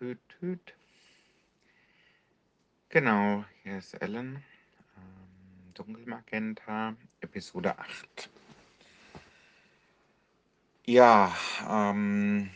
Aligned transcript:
Hüt, 0.00 0.18
hüt. 0.40 0.74
Genau, 2.88 3.44
hier 3.62 3.76
ist 3.76 3.92
Ellen. 3.92 4.42
Ähm, 4.96 5.74
Dunkelmagenta, 5.74 6.96
Episode 7.20 7.78
8. 7.78 8.30
Ja, 10.86 11.36
ähm, 11.68 12.48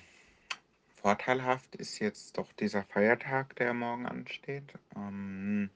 vorteilhaft 0.96 1.76
ist 1.76 1.98
jetzt 1.98 2.38
doch 2.38 2.50
dieser 2.54 2.82
Feiertag, 2.82 3.54
der 3.56 3.74
morgen 3.74 4.06
ansteht. 4.06 4.72
Ähm, 4.96 5.68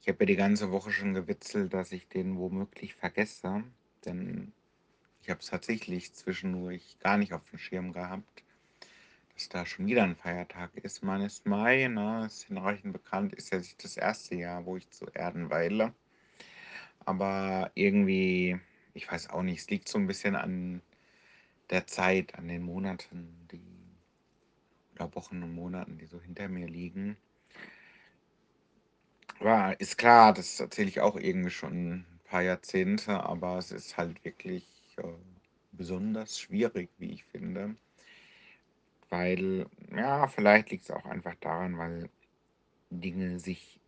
ich 0.00 0.08
habe 0.08 0.20
ja 0.20 0.26
die 0.26 0.36
ganze 0.36 0.70
Woche 0.70 0.90
schon 0.90 1.12
gewitzelt, 1.12 1.74
dass 1.74 1.92
ich 1.92 2.08
den 2.08 2.38
womöglich 2.38 2.94
vergesse, 2.94 3.62
denn 4.06 4.54
ich 5.20 5.28
habe 5.28 5.40
es 5.40 5.48
tatsächlich 5.48 6.14
zwischendurch 6.14 6.98
gar 7.00 7.18
nicht 7.18 7.34
auf 7.34 7.44
dem 7.50 7.58
Schirm 7.58 7.92
gehabt 7.92 8.45
dass 9.36 9.50
da 9.50 9.66
schon 9.66 9.86
wieder 9.86 10.02
ein 10.02 10.16
Feiertag 10.16 10.74
ist. 10.76 11.02
Ist 11.02 11.46
Mai, 11.46 11.88
ne, 11.88 12.24
ist 12.26 12.44
hinreichend 12.44 12.94
bekannt, 12.94 13.34
ist 13.34 13.52
ja 13.52 13.58
nicht 13.58 13.84
das 13.84 13.98
erste 13.98 14.34
Jahr, 14.34 14.64
wo 14.64 14.78
ich 14.78 14.90
zu 14.90 15.06
Erden 15.12 15.50
weile. 15.50 15.92
Aber 17.04 17.70
irgendwie, 17.74 18.58
ich 18.94 19.10
weiß 19.10 19.30
auch 19.30 19.42
nicht, 19.42 19.60
es 19.60 19.70
liegt 19.70 19.88
so 19.88 19.98
ein 19.98 20.06
bisschen 20.06 20.36
an 20.36 20.80
der 21.68 21.86
Zeit, 21.86 22.34
an 22.36 22.48
den 22.48 22.62
Monaten, 22.62 23.46
die 23.52 23.60
oder 24.94 25.14
Wochen 25.14 25.42
und 25.42 25.54
Monaten, 25.54 25.98
die 25.98 26.06
so 26.06 26.18
hinter 26.20 26.48
mir 26.48 26.66
liegen. 26.66 27.18
Aber 29.38 29.78
ist 29.78 29.98
klar, 29.98 30.32
das 30.32 30.60
erzähle 30.60 30.88
ich 30.88 31.00
auch 31.00 31.16
irgendwie 31.16 31.50
schon 31.50 31.90
ein 31.92 32.20
paar 32.24 32.40
Jahrzehnte, 32.40 33.22
aber 33.22 33.58
es 33.58 33.70
ist 33.70 33.98
halt 33.98 34.24
wirklich 34.24 34.66
äh, 34.96 35.02
besonders 35.72 36.40
schwierig, 36.40 36.88
wie 36.96 37.10
ich 37.10 37.24
finde 37.24 37.76
weil, 39.16 39.66
ja, 39.96 40.28
vielleicht 40.28 40.70
liegt 40.70 40.84
es 40.84 40.90
auch 40.90 41.06
einfach 41.06 41.34
daran, 41.36 41.78
weil 41.78 42.10
Dinge 42.90 43.38
sich 43.38 43.80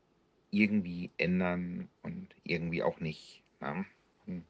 irgendwie 0.51 1.11
ändern 1.19 1.91
und 2.03 2.34
irgendwie 2.45 2.83
auch 2.83 2.98
nicht. 3.01 3.43
Ne? 3.61 3.84
Man 4.25 4.45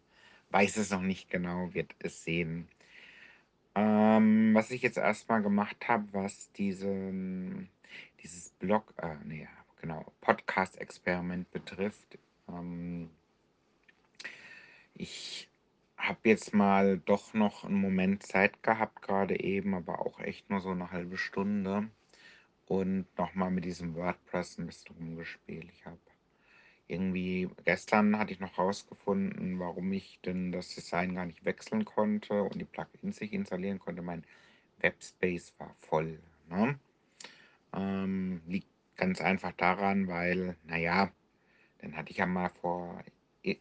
weiß 0.51 0.77
es 0.77 0.91
noch 0.91 1.03
nicht 1.03 1.31
genau, 1.31 1.75
wird 1.75 1.97
es 1.99 2.23
sehen. 2.23 2.69
Ähm, 3.75 4.55
was 4.55 4.71
ich 4.71 4.83
jetzt 4.83 4.99
erstmal 4.99 5.43
gemacht 5.43 5.89
habe, 5.89 6.07
was 6.13 6.53
diesen, 6.53 7.69
dieses 8.23 8.51
Blog, 8.51 8.95
äh, 8.99 9.17
nee, 9.25 9.49
genau, 9.81 10.13
Podcast-Experiment 10.21 11.51
betrifft. 11.51 12.19
Ähm, 12.49 13.11
ich 14.95 15.48
habe 15.99 16.21
jetzt 16.25 16.55
mal 16.55 16.99
doch 16.99 17.35
noch 17.35 17.65
einen 17.65 17.81
Moment 17.81 18.23
Zeit 18.23 18.63
gehabt, 18.63 19.03
gerade 19.03 19.39
eben, 19.41 19.75
aber 19.75 20.01
auch 20.01 20.21
echt 20.21 20.49
nur 20.49 20.61
so 20.61 20.71
eine 20.71 20.91
halbe 20.91 21.19
Stunde. 21.19 21.91
Und 22.67 23.07
nochmal 23.19 23.51
mit 23.51 23.65
diesem 23.65 23.95
WordPress 23.95 24.59
ein 24.59 24.67
bisschen 24.67 24.95
rumgespielt. 24.97 25.69
Ich 25.73 25.87
habe 25.87 25.99
irgendwie, 26.87 27.49
gestern 27.65 28.19
hatte 28.19 28.33
ich 28.33 28.41
noch 28.41 28.59
rausgefunden, 28.59 29.59
warum 29.59 29.93
ich 29.93 30.21
denn 30.25 30.53
das 30.53 30.75
Design 30.75 31.15
gar 31.15 31.27
nicht 31.27 31.45
wechseln 31.45 31.85
konnte 31.85 32.43
und 32.43 32.59
die 32.59 32.65
Plugins 32.65 33.21
nicht 33.21 33.33
installieren 33.33 33.79
konnte. 33.79 34.03
Mein 34.03 34.25
Webspace 34.81 35.53
war 35.59 35.75
voll. 35.81 36.19
Ne? 36.49 36.79
Ähm, 37.75 38.41
liegt 38.47 38.69
ganz 38.97 39.21
einfach 39.21 39.53
daran, 39.53 40.09
weil, 40.09 40.57
naja, 40.65 41.11
dann 41.79 41.97
hatte 41.97 42.11
ich 42.11 42.19
ja 42.19 42.27
mal 42.27 42.51
vor 42.61 43.03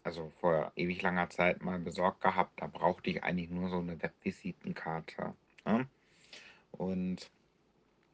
also 0.03 0.31
vor 0.39 0.71
ewig 0.75 1.01
langer 1.01 1.29
Zeit 1.29 1.63
mal 1.63 1.79
besorgt 1.79 2.21
gehabt. 2.21 2.61
Da 2.61 2.67
brauchte 2.67 3.09
ich 3.09 3.23
eigentlich 3.23 3.49
nur 3.49 3.69
so 3.69 3.79
eine 3.79 4.01
Webvisitenkarte, 4.01 5.33
ne? 5.65 5.87
Und 6.71 7.29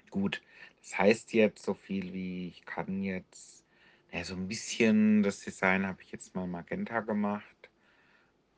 gut, 0.09 0.41
das 0.81 0.97
heißt 0.97 1.33
jetzt 1.33 1.63
so 1.63 1.73
viel 1.73 2.13
wie 2.13 2.47
ich 2.47 2.65
kann 2.65 3.01
jetzt 3.03 3.63
ja, 4.11 4.23
so 4.23 4.35
ein 4.35 4.47
bisschen 4.47 5.23
das 5.23 5.39
Design 5.39 5.87
habe 5.87 6.01
ich 6.03 6.11
jetzt 6.11 6.35
mal 6.35 6.45
Magenta 6.45 6.99
gemacht 6.99 7.69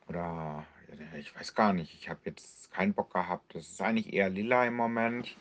oder 0.08 0.66
ja, 1.00 1.18
ich 1.18 1.36
weiß 1.36 1.56
gar 1.56 1.74
nicht. 1.74 1.94
Ich 1.94 2.10
habe 2.10 2.20
jetzt 2.26 2.72
keinen 2.72 2.94
Bock 2.94 3.14
gehabt. 3.14 3.56
Das 3.56 3.68
ist 3.68 3.82
eigentlich 3.82 4.14
eher 4.14 4.30
lila 4.30 4.66
im 4.66 4.76
Moment. 4.76 5.36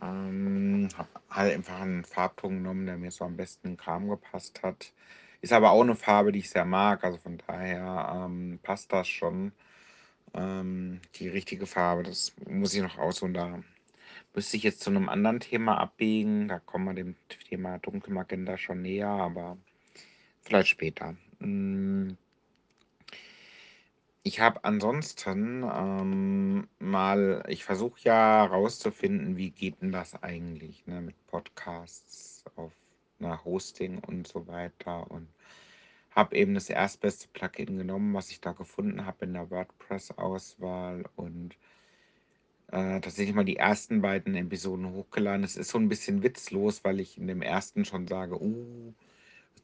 Ähm, 0.00 0.88
habe 0.96 1.08
halt 1.28 1.54
einfach 1.54 1.80
einen 1.80 2.04
Farbton 2.04 2.56
genommen, 2.58 2.86
der 2.86 2.96
mir 2.96 3.10
so 3.10 3.24
am 3.24 3.36
besten 3.36 3.68
in 3.68 3.76
Kram 3.76 4.08
gepasst 4.08 4.62
hat. 4.62 4.92
Ist 5.40 5.52
aber 5.52 5.70
auch 5.70 5.82
eine 5.82 5.96
Farbe, 5.96 6.32
die 6.32 6.40
ich 6.40 6.50
sehr 6.50 6.64
mag, 6.64 7.02
also 7.04 7.18
von 7.18 7.38
daher, 7.46 8.26
ähm, 8.26 8.58
passt 8.62 8.92
das 8.92 9.08
schon. 9.08 9.52
Ähm, 10.34 11.00
die 11.16 11.28
richtige 11.28 11.66
Farbe, 11.66 12.02
das 12.02 12.32
muss 12.48 12.74
ich 12.74 12.82
noch 12.82 12.98
ausholen. 12.98 13.34
Da 13.34 13.62
müsste 14.34 14.56
ich 14.56 14.62
jetzt 14.62 14.80
zu 14.82 14.90
einem 14.90 15.08
anderen 15.08 15.40
Thema 15.40 15.78
abbiegen. 15.78 16.48
Da 16.48 16.58
kommen 16.60 16.86
wir 16.86 16.94
dem 16.94 17.16
Thema 17.48 17.78
Dunkelmagenta 17.78 18.56
schon 18.58 18.82
näher, 18.82 19.08
aber 19.08 19.56
vielleicht 20.42 20.68
später. 20.68 21.16
Hm. 21.40 22.16
Ich 24.22 24.38
habe 24.40 24.64
ansonsten, 24.64 25.64
ähm, 25.64 26.68
mal 26.78 27.42
ich 27.48 27.64
versuche 27.64 28.00
ja 28.02 28.44
rauszufinden, 28.44 29.36
wie 29.38 29.50
geht 29.50 29.80
denn 29.80 29.92
das 29.92 30.22
eigentlich, 30.22 30.86
ne, 30.86 31.00
mit 31.00 31.16
Podcasts 31.26 32.44
auf, 32.54 32.72
na, 33.20 33.44
Hosting 33.44 33.98
und 33.98 34.26
so 34.26 34.46
weiter 34.46 35.10
und 35.10 35.28
habe 36.10 36.36
eben 36.36 36.54
das 36.54 36.68
erstbeste 36.68 37.28
Plugin 37.32 37.78
genommen, 37.78 38.14
was 38.14 38.30
ich 38.30 38.40
da 38.40 38.52
gefunden 38.52 39.06
habe 39.06 39.24
in 39.24 39.34
der 39.34 39.50
WordPress-Auswahl 39.50 41.04
und 41.16 41.54
äh, 42.72 43.00
tatsächlich 43.00 43.34
mal 43.34 43.44
die 43.44 43.56
ersten 43.56 44.00
beiden 44.02 44.34
Episoden 44.34 44.92
hochgeladen. 44.92 45.44
Es 45.44 45.56
ist 45.56 45.70
so 45.70 45.78
ein 45.78 45.88
bisschen 45.88 46.22
witzlos, 46.22 46.84
weil 46.84 47.00
ich 47.00 47.18
in 47.18 47.26
dem 47.26 47.42
ersten 47.42 47.84
schon 47.84 48.08
sage, 48.08 48.40
uh, 48.40 48.92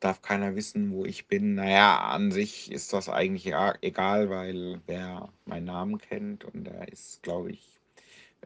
darf 0.00 0.22
keiner 0.22 0.54
wissen, 0.56 0.90
wo 0.92 1.04
ich 1.04 1.26
bin. 1.26 1.54
Naja, 1.54 1.98
an 2.00 2.32
sich 2.32 2.70
ist 2.70 2.92
das 2.92 3.08
eigentlich 3.08 3.52
egal, 3.82 4.30
weil 4.30 4.80
wer 4.86 5.32
meinen 5.44 5.66
Namen 5.66 5.98
kennt 5.98 6.44
und 6.44 6.64
der 6.64 6.88
ist, 6.88 7.22
glaube 7.22 7.50
ich, 7.52 7.75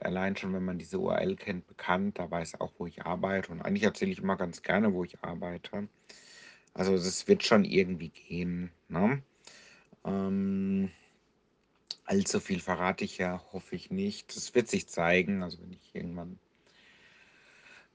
allein 0.01 0.37
schon, 0.37 0.53
wenn 0.55 0.65
man 0.65 0.79
diese 0.79 0.99
URL 0.99 1.37
kennt, 1.37 1.67
bekannt. 1.67 2.19
Da 2.19 2.31
weiß 2.31 2.61
auch, 2.61 2.73
wo 2.79 2.87
ich 2.87 3.03
arbeite. 3.03 3.53
Und 3.53 3.63
eigentlich 3.63 3.85
erzähle 3.85 4.13
ich 4.13 4.19
immer 4.19 4.37
ganz 4.37 4.63
gerne, 4.63 4.93
wo 4.93 5.05
ich 5.05 5.23
arbeite. 5.23 5.89
Also 6.75 6.93
das 6.93 7.27
wird 7.29 7.45
schon 7.45 7.65
irgendwie 7.65 8.11
gehen. 8.11 8.71
Ne? 8.89 9.23
Ähm, 10.05 10.91
allzu 12.05 12.41
viel 12.41 12.61
verrate 12.61 13.05
ich 13.05 13.19
ja, 13.19 13.43
hoffe 13.53 13.77
ich 13.77 13.91
nicht. 13.91 14.35
Das 14.37 14.55
wird 14.55 14.69
sich 14.69 14.89
zeigen. 14.89 15.43
Also 15.43 15.61
wenn 15.61 15.73
ich 15.73 15.95
irgendwann 15.95 16.39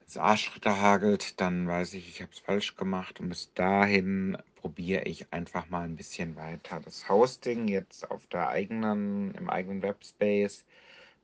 ins 0.01 0.17
Arschritte 0.17 0.79
hagelt, 0.79 1.39
dann 1.41 1.67
weiß 1.67 1.95
ich, 1.95 2.07
ich 2.07 2.22
habe 2.22 2.31
es 2.31 2.39
falsch 2.39 2.75
gemacht. 2.75 3.19
Und 3.19 3.29
bis 3.29 3.53
dahin 3.53 4.38
probiere 4.55 5.03
ich 5.03 5.31
einfach 5.34 5.69
mal 5.69 5.84
ein 5.84 5.95
bisschen 5.95 6.35
weiter. 6.35 6.79
Das 6.79 7.09
Hosting 7.09 7.67
jetzt 7.67 8.09
auf 8.11 8.25
der 8.28 8.50
eigenen, 8.50 9.34
im 9.35 9.50
eigenen 9.50 9.81
Webspace, 9.81 10.66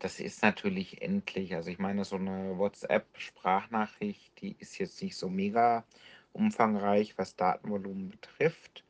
das 0.02 0.20
ist 0.20 0.42
natürlich 0.42 1.02
endlich. 1.04 1.54
Also 1.54 1.70
ich 1.70 1.78
meine, 1.78 2.04
so 2.06 2.16
eine 2.16 2.58
WhatsApp-Sprachnachricht, 2.58 4.42
die 4.42 4.56
ist 4.58 4.80
jetzt 4.80 5.02
nicht 5.04 5.16
so 5.16 5.30
mega 5.30 5.84
umfangreich, 6.34 7.18
was 7.20 7.36
Datenvolumen 7.36 8.10
betrifft. 8.10 8.84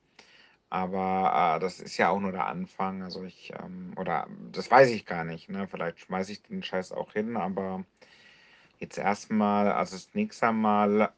Aber 0.70 1.58
äh, 1.58 1.60
das 1.60 1.82
ist 1.82 1.98
ja 1.98 2.10
auch 2.10 2.22
nur 2.22 2.32
der 2.32 2.48
Anfang. 2.48 3.04
Also 3.04 3.26
ich, 3.26 3.52
ähm, 3.62 3.94
oder 3.98 4.28
das 4.54 4.72
weiß 4.72 4.90
ich 4.92 5.06
gar 5.06 5.26
nicht. 5.26 5.50
Ne? 5.50 5.68
Vielleicht 5.68 6.00
schmeiße 6.00 6.32
ich 6.32 6.44
den 6.44 6.64
Scheiß 6.64 6.94
auch 6.94 7.12
hin, 7.12 7.36
aber 7.36 7.84
jetzt 8.80 8.98
erstmal, 8.98 9.70
also 9.70 9.98
das 9.98 10.14
nächste 10.14 10.54
Mal 10.54 11.12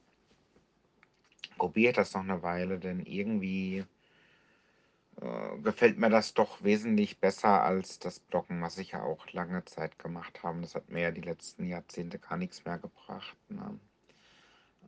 probiert 1.60 1.98
das 1.98 2.16
noch 2.16 2.24
eine 2.24 2.42
Weile, 2.42 2.80
denn 2.80 3.06
irgendwie 3.06 3.86
äh, 5.22 5.58
gefällt 5.62 5.98
mir 5.98 6.10
das 6.10 6.34
doch 6.34 6.64
wesentlich 6.64 7.20
besser 7.20 7.64
als 7.64 8.00
das 8.00 8.20
Blocken, 8.20 8.62
was 8.62 8.78
ich 8.78 8.92
ja 8.92 9.04
auch 9.04 9.28
lange 9.32 9.64
Zeit 9.66 10.00
gemacht 10.00 10.44
habe. 10.44 10.62
Das 10.62 10.76
hat 10.76 10.90
mir 10.90 11.02
ja 11.02 11.12
die 11.12 11.22
letzten 11.22 11.66
Jahrzehnte 11.66 12.20
gar 12.20 12.38
nichts 12.38 12.66
mehr 12.66 12.80
gebracht. 12.80 13.36
Ne? 13.50 13.80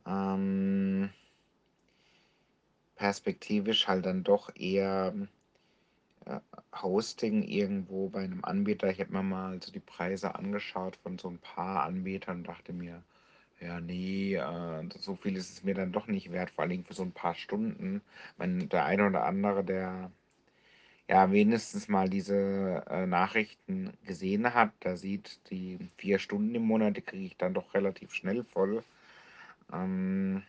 Ähm, 0.06 1.10
perspektivisch 2.96 3.86
halt 3.88 4.06
dann 4.06 4.24
doch 4.24 4.54
eher 4.56 5.14
äh, 6.24 6.40
Hosting 6.82 7.42
irgendwo 7.42 8.08
bei 8.08 8.24
einem 8.24 8.44
Anbieter. 8.44 8.90
Ich 8.90 9.00
habe 9.00 9.12
mir 9.12 9.22
mal 9.22 9.62
so 9.62 9.72
die 9.72 9.80
Preise 9.80 10.34
angeschaut 10.34 10.96
von 10.96 11.18
so 11.18 11.28
ein 11.28 11.38
paar 11.38 11.84
Anbietern 11.84 12.38
und 12.38 12.48
dachte 12.48 12.72
mir, 12.72 13.02
ja, 13.60 13.80
nee, 13.80 14.34
äh, 14.36 14.88
so 14.98 15.16
viel 15.16 15.36
ist 15.36 15.50
es 15.50 15.64
mir 15.64 15.74
dann 15.74 15.92
doch 15.92 16.06
nicht 16.06 16.32
wert, 16.32 16.50
vor 16.50 16.64
allem 16.64 16.84
für 16.84 16.94
so 16.94 17.02
ein 17.02 17.12
paar 17.12 17.34
Stunden. 17.34 18.02
Wenn 18.36 18.68
der 18.68 18.84
eine 18.86 19.06
oder 19.06 19.24
andere, 19.24 19.64
der 19.64 20.10
ja 21.08 21.30
wenigstens 21.32 21.88
mal 21.88 22.08
diese 22.08 22.84
äh, 22.88 23.06
Nachrichten 23.06 23.92
gesehen 24.04 24.54
hat, 24.54 24.72
der 24.84 24.96
sieht, 24.96 25.40
die 25.50 25.78
vier 25.96 26.18
Stunden 26.18 26.54
im 26.54 26.62
Monat, 26.66 26.96
die 26.96 27.02
kriege 27.02 27.26
ich 27.26 27.36
dann 27.36 27.54
doch 27.54 27.74
relativ 27.74 28.14
schnell 28.14 28.44
voll. 28.44 28.84
Ähm, 29.72 30.42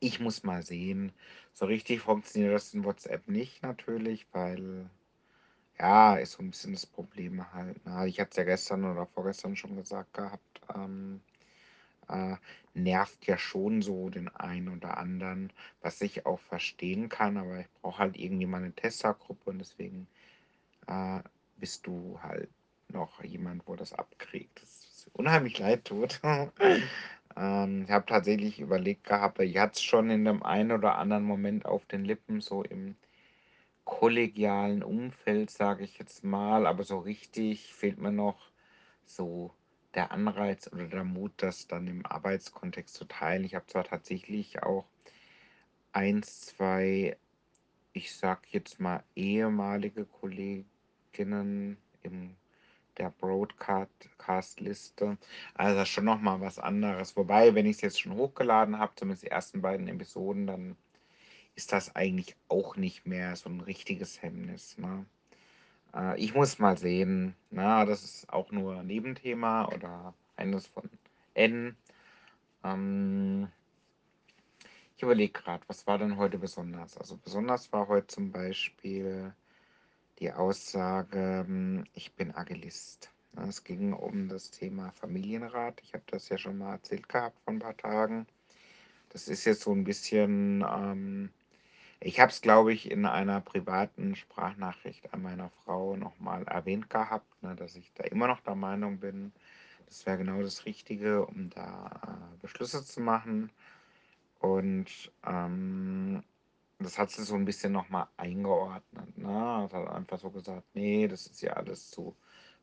ich 0.00 0.20
muss 0.20 0.44
mal 0.44 0.62
sehen. 0.62 1.12
So 1.52 1.66
richtig 1.66 2.00
funktioniert 2.00 2.54
das 2.54 2.74
in 2.74 2.84
WhatsApp 2.84 3.28
nicht 3.28 3.62
natürlich, 3.62 4.26
weil 4.32 4.88
ja, 5.78 6.16
ist 6.16 6.32
so 6.32 6.42
ein 6.42 6.50
bisschen 6.50 6.72
das 6.72 6.86
Problem 6.86 7.52
halt, 7.52 7.84
ne? 7.86 8.06
Ich 8.08 8.20
hatte 8.20 8.30
es 8.32 8.36
ja 8.36 8.44
gestern 8.44 8.84
oder 8.84 9.06
vorgestern 9.06 9.56
schon 9.56 9.76
gesagt 9.76 10.14
gehabt, 10.14 10.60
ähm, 10.74 11.20
äh, 12.08 12.36
nervt 12.74 13.26
ja 13.26 13.38
schon 13.38 13.82
so 13.82 14.10
den 14.10 14.28
einen 14.28 14.68
oder 14.68 14.98
anderen, 14.98 15.52
was 15.82 16.00
ich 16.02 16.26
auch 16.26 16.40
verstehen 16.40 17.08
kann, 17.08 17.36
aber 17.38 17.60
ich 17.60 17.72
brauche 17.82 17.98
halt 17.98 18.16
irgendwie 18.18 18.46
mal 18.46 18.60
'ne 18.60 18.72
Testergruppe 18.74 19.50
und 19.50 19.58
deswegen, 19.60 20.08
äh, 20.86 21.20
bist 21.56 21.86
du 21.86 22.18
halt 22.22 22.50
noch 22.88 23.22
jemand, 23.24 23.66
wo 23.66 23.76
das 23.76 23.92
abkriegt, 23.92 24.62
das 24.62 25.06
unheimlich 25.14 25.58
leid 25.58 25.84
tut. 25.86 26.20
Ähm, 27.36 27.84
ich 27.84 27.90
habe 27.90 28.06
tatsächlich 28.06 28.60
überlegt 28.60 29.04
gehabt, 29.04 29.40
ich 29.40 29.58
hatte 29.58 29.74
es 29.74 29.82
schon 29.82 30.10
in 30.10 30.24
dem 30.24 30.42
einen 30.42 30.72
oder 30.72 30.98
anderen 30.98 31.24
Moment 31.24 31.66
auf 31.66 31.86
den 31.86 32.04
Lippen, 32.04 32.40
so 32.40 32.62
im 32.64 32.96
kollegialen 33.84 34.82
Umfeld, 34.82 35.50
sage 35.50 35.84
ich 35.84 35.98
jetzt 35.98 36.24
mal, 36.24 36.66
aber 36.66 36.84
so 36.84 36.98
richtig 36.98 37.74
fehlt 37.74 37.98
mir 37.98 38.12
noch 38.12 38.52
so 39.06 39.52
der 39.94 40.12
Anreiz 40.12 40.70
oder 40.72 40.86
der 40.86 41.04
Mut, 41.04 41.32
das 41.38 41.66
dann 41.66 41.86
im 41.86 42.06
Arbeitskontext 42.06 42.94
zu 42.94 43.04
teilen. 43.06 43.44
Ich 43.44 43.54
habe 43.54 43.66
zwar 43.66 43.84
tatsächlich 43.84 44.62
auch 44.62 44.86
eins, 45.92 46.46
2, 46.46 47.16
ich 47.92 48.14
sage 48.14 48.42
jetzt 48.50 48.80
mal, 48.80 49.02
ehemalige 49.14 50.04
Kolleginnen 50.04 51.78
im 52.02 52.36
der 52.98 53.10
Broadcast-Liste. 53.10 55.18
Also 55.54 55.84
schon 55.84 56.04
noch 56.04 56.20
mal 56.20 56.40
was 56.40 56.58
anderes. 56.58 57.16
Wobei, 57.16 57.54
wenn 57.54 57.66
ich 57.66 57.76
es 57.76 57.82
jetzt 57.82 58.00
schon 58.00 58.14
hochgeladen 58.14 58.78
habe, 58.78 58.94
zumindest 58.96 59.24
die 59.24 59.30
ersten 59.30 59.62
beiden 59.62 59.88
Episoden, 59.88 60.46
dann 60.46 60.76
ist 61.54 61.72
das 61.72 61.96
eigentlich 61.96 62.36
auch 62.48 62.76
nicht 62.76 63.06
mehr 63.06 63.36
so 63.36 63.48
ein 63.48 63.60
richtiges 63.60 64.22
Hemmnis, 64.22 64.76
ne? 64.78 65.06
Äh, 65.94 66.18
ich 66.18 66.34
muss 66.34 66.58
mal 66.58 66.76
sehen, 66.76 67.34
na, 67.50 67.84
das 67.84 68.04
ist 68.04 68.32
auch 68.32 68.50
nur 68.50 68.82
Nebenthema 68.82 69.66
oder 69.66 70.14
eines 70.36 70.66
von 70.66 70.88
N. 71.34 71.76
Ähm, 72.64 73.48
ich 74.96 75.02
überlege 75.02 75.32
gerade, 75.32 75.62
was 75.68 75.86
war 75.86 75.98
denn 75.98 76.16
heute 76.16 76.38
besonders? 76.38 76.96
Also 76.98 77.16
besonders 77.16 77.72
war 77.72 77.88
heute 77.88 78.08
zum 78.08 78.32
Beispiel 78.32 79.32
die 80.18 80.32
Aussage, 80.32 81.44
hm, 81.46 81.84
ich 81.94 82.12
bin 82.14 82.34
Agilist. 82.34 83.10
Es 83.48 83.62
ging 83.62 83.92
um 83.92 84.28
das 84.28 84.50
Thema 84.50 84.90
Familienrat. 84.92 85.80
Ich 85.84 85.94
habe 85.94 86.02
das 86.08 86.28
ja 86.28 86.38
schon 86.38 86.58
mal 86.58 86.72
erzählt 86.72 87.08
gehabt 87.08 87.38
vor 87.44 87.52
ein 87.52 87.60
paar 87.60 87.76
Tagen. 87.76 88.26
Das 89.10 89.28
ist 89.28 89.44
jetzt 89.44 89.62
so 89.62 89.72
ein 89.72 89.84
bisschen, 89.84 90.64
ähm, 90.68 91.30
ich 92.00 92.20
habe 92.20 92.30
es, 92.30 92.40
glaube 92.40 92.72
ich, 92.72 92.90
in 92.90 93.06
einer 93.06 93.40
privaten 93.40 94.14
Sprachnachricht 94.16 95.12
an 95.12 95.22
meiner 95.22 95.50
Frau 95.64 95.96
noch 95.96 96.18
mal 96.20 96.44
erwähnt 96.44 96.90
gehabt, 96.90 97.42
ne, 97.42 97.54
dass 97.56 97.76
ich 97.76 97.92
da 97.94 98.04
immer 98.04 98.28
noch 98.28 98.40
der 98.40 98.54
Meinung 98.54 98.98
bin, 99.00 99.32
das 99.86 100.06
wäre 100.06 100.18
genau 100.18 100.42
das 100.42 100.66
Richtige, 100.66 101.26
um 101.26 101.50
da 101.50 102.00
äh, 102.06 102.36
Beschlüsse 102.42 102.84
zu 102.84 103.00
machen. 103.00 103.50
Und 104.40 105.12
ähm, 105.26 106.22
das 106.78 106.98
hat 106.98 107.10
sie 107.10 107.24
so 107.24 107.34
ein 107.34 107.44
bisschen 107.44 107.72
noch 107.72 107.88
mal 107.88 108.08
eingeordnet, 108.16 109.18
ne? 109.18 109.28
Hat 109.62 109.72
halt 109.74 109.88
einfach 109.88 110.18
so 110.18 110.30
gesagt: 110.30 110.64
nee, 110.74 111.08
das 111.08 111.26
ist 111.26 111.42
ja 111.42 111.54
alles 111.54 111.90
zu 111.90 112.14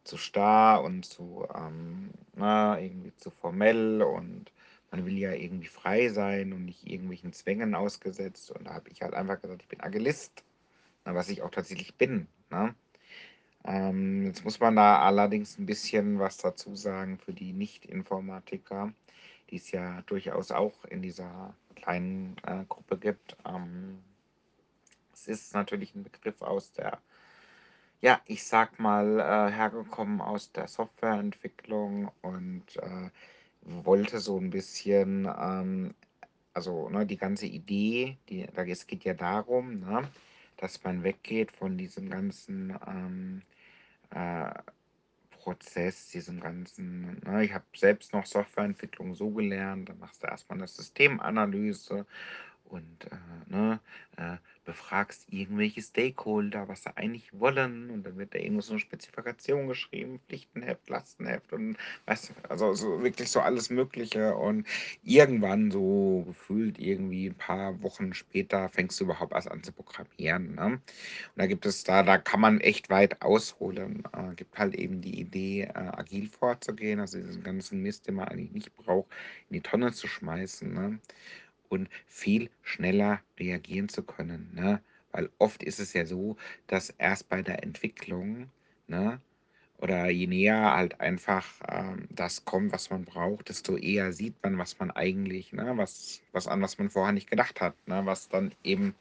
zu 0.06 0.18
starr 0.18 0.84
und 0.84 1.04
zu, 1.06 1.48
ähm, 1.56 2.12
ne, 2.36 2.78
irgendwie 2.82 3.16
zu 3.18 3.32
formell 3.32 4.02
und 4.04 4.52
man 4.96 5.06
will 5.06 5.18
ja 5.18 5.34
irgendwie 5.34 5.68
frei 5.68 6.10
sein 6.10 6.54
und 6.54 6.66
nicht 6.66 6.88
irgendwelchen 6.88 7.34
Zwängen 7.34 7.76
ausgesetzt.“ 7.76 8.52
Und 8.52 8.66
da 8.68 8.74
habe 8.76 8.90
ich 8.90 9.02
halt 9.02 9.14
einfach 9.14 9.42
gesagt: 9.42 9.62
„Ich 9.64 9.68
bin 9.70 9.82
Agilist“, 9.82 10.44
ne, 11.06 11.16
was 11.16 11.30
ich 11.30 11.42
auch 11.44 11.52
tatsächlich 11.52 11.96
bin, 11.96 12.28
ne? 12.52 12.76
Ähm, 13.66 14.26
jetzt 14.26 14.44
muss 14.46 14.60
man 14.60 14.76
da 14.76 15.00
allerdings 15.02 15.58
ein 15.58 15.66
bisschen 15.66 16.20
was 16.20 16.38
dazu 16.38 16.76
sagen 16.76 17.18
für 17.18 17.34
die 17.34 17.54
Nicht-Informatiker, 17.54 18.94
die 19.50 19.58
es 19.58 19.72
ja 19.72 20.02
durchaus 20.04 20.52
auch 20.52 20.86
in 20.86 21.02
dieser 21.02 21.56
kleinen, 21.76 22.38
äh, 22.46 22.66
Gruppe 22.70 22.98
gibt. 22.98 23.36
Ähm 23.46 24.04
es 25.14 25.28
ist 25.28 25.54
natürlich 25.56 25.96
ein 25.96 26.04
Begriff 26.04 26.42
aus 26.42 26.72
der 26.74 27.02
ja, 28.02 28.22
ich 28.26 28.44
sag 28.46 28.80
mal, 28.80 29.20
äh, 29.20 29.52
hergekommen 29.52 30.22
aus 30.22 30.52
der 30.52 30.68
Softwareentwicklung 30.68 32.12
und, 32.22 32.76
äh, 32.78 33.10
wollte 33.66 34.20
so 34.20 34.38
ein 34.40 34.50
bisschen, 34.52 35.28
ähm 35.40 35.96
also, 36.54 36.90
ne, 36.90 37.06
die 37.06 37.18
ganze 37.18 37.48
Idee, 37.48 38.18
die 38.30 38.48
da 38.54 38.64
es 38.66 38.88
geht 38.88 39.04
ja 39.06 39.14
darum, 39.14 39.80
ne, 39.82 40.10
dass 40.58 40.84
man 40.84 41.04
weggeht 41.04 41.52
von 41.52 41.78
diesem 41.78 42.10
ganzen, 42.10 42.78
ähm, 42.88 43.42
äh, 44.12 44.52
Prozess, 45.32 46.10
diesem 46.10 46.40
ganzen 46.42 47.20
ne, 47.26 47.46
ich 47.46 47.54
habe 47.54 47.66
selbst 47.78 48.14
noch 48.14 48.26
Softwareentwicklung 48.28 49.16
so 49.16 49.32
gelernt, 49.32 49.90
dann 49.90 50.00
machst 50.00 50.24
du 50.24 50.28
erst 50.28 50.50
mal 50.50 50.58
'ne 50.58 50.68
Systemanalyse 50.68 52.06
und, 52.66 53.06
äh, 53.12 53.16
ne, 53.48 53.80
äh, 54.18 54.38
befragst 54.66 55.32
irgendwelche 55.32 55.82
Stakeholder, 55.82 56.68
was 56.68 56.84
sie 56.84 56.98
eigentlich 56.98 57.32
wollen 57.40 57.90
und 57.92 58.04
dann 58.04 58.18
wird 58.18 58.34
da 58.34 58.40
irgendwo 58.40 58.62
so 58.62 58.74
eine 58.74 58.80
Spezifikation 58.80 59.68
geschrieben, 59.68 60.20
Pflichtenheft, 60.28 60.90
Lastenheft 60.90 61.54
und 61.54 61.78
weißt 62.08 62.30
du, 62.30 62.50
also 62.50 62.74
so 62.74 63.04
wirklich 63.04 63.30
so 63.30 63.42
alles 63.42 63.70
Mögliche 63.70 64.36
und 64.36 64.68
irgendwann 65.04 65.70
so 65.72 66.24
gefühlt 66.28 66.80
irgendwie 66.80 67.28
ein 67.28 67.36
paar 67.36 67.82
Wochen 67.84 68.14
später 68.14 68.70
fängst 68.70 69.00
du 69.00 69.04
überhaupt 69.06 69.34
erst 69.34 69.52
an 69.52 69.64
zu 69.64 69.72
programmieren, 69.72 70.56
ne? 70.56 70.66
Und 70.66 70.82
da 71.36 71.46
gibt 71.48 71.66
es 71.66 71.84
da 71.84 72.04
da 72.04 72.18
kann 72.18 72.40
man 72.42 72.60
echt 72.62 72.90
weit 72.90 73.22
ausholen. 73.22 74.04
Äh, 74.14 74.36
gibt 74.36 74.58
halt 74.58 74.76
eben 74.76 75.02
die 75.02 75.20
Idee, 75.20 75.64
äh, 75.64 75.74
agil 75.74 76.30
vorzugehen, 76.30 77.00
also 77.00 77.20
diesen 77.20 77.44
ganzen 77.44 77.82
Mist, 77.82 78.08
den 78.08 78.16
man 78.16 78.28
eigentlich 78.30 78.52
nicht 78.52 78.76
braucht, 78.76 79.10
in 79.50 79.56
die 79.56 79.62
Tonne 79.62 79.92
zu 79.94 80.08
schmeißen, 80.08 80.74
ne? 80.74 81.00
Und 81.70 81.90
viel 82.08 82.50
schneller 82.64 83.22
reagieren 83.40 83.90
zu 83.90 84.04
können, 84.04 84.52
ne? 84.54 84.82
Weil 85.12 85.30
oft 85.40 85.64
ist 85.64 85.80
es 85.80 85.94
ja 85.94 86.06
so, 86.06 86.36
dass 86.68 86.90
erst 86.92 87.30
bei 87.30 87.42
der 87.42 87.64
Entwicklung, 87.64 88.50
ne, 88.88 89.22
oder 89.78 90.10
je 90.10 90.28
näher 90.28 90.74
halt 90.76 91.02
einfach, 91.02 91.46
ähm, 91.70 92.08
das 92.12 92.46
kommt, 92.46 92.72
was 92.74 92.90
man 92.92 93.06
braucht, 93.06 93.50
desto 93.50 93.78
eher 93.78 94.14
sieht 94.14 94.36
man, 94.44 94.58
was 94.58 94.80
man 94.80 94.92
eigentlich, 94.92 95.54
ne, 95.54 95.74
was 95.78 96.22
was 96.34 96.48
an 96.48 96.62
was 96.62 96.78
man 96.80 96.90
vorher 96.90 97.14
nicht 97.14 97.30
gedacht 97.30 97.62
hat, 97.62 97.76
ne, 97.88 98.06
was 98.06 98.30
dann 98.30 98.54
eben, 98.64 98.96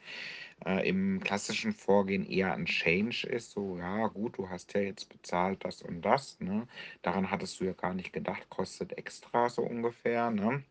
äh, 0.66 0.88
im 0.88 1.20
klassischen 1.20 1.72
Vorgehen 1.72 2.26
eher 2.26 2.54
ein 2.54 2.66
Change 2.66 3.26
ist, 3.28 3.52
so: 3.52 3.78
„Ja 3.78 4.08
gut, 4.08 4.38
du 4.38 4.48
hast 4.50 4.74
ja 4.74 4.80
jetzt 4.80 5.08
bezahlt 5.08 5.64
das 5.64 5.82
und 5.82 6.02
das, 6.02 6.38
ne? 6.40 6.66
Daran 7.02 7.30
hattest 7.30 7.60
du 7.60 7.64
ja 7.66 7.72
gar 7.72 7.94
nicht 7.94 8.12
gedacht, 8.12 8.48
kostet 8.50 8.92
extra“, 8.98 9.48
so 9.50 9.62
ungefähr, 9.62 10.30
ne? 10.30 10.64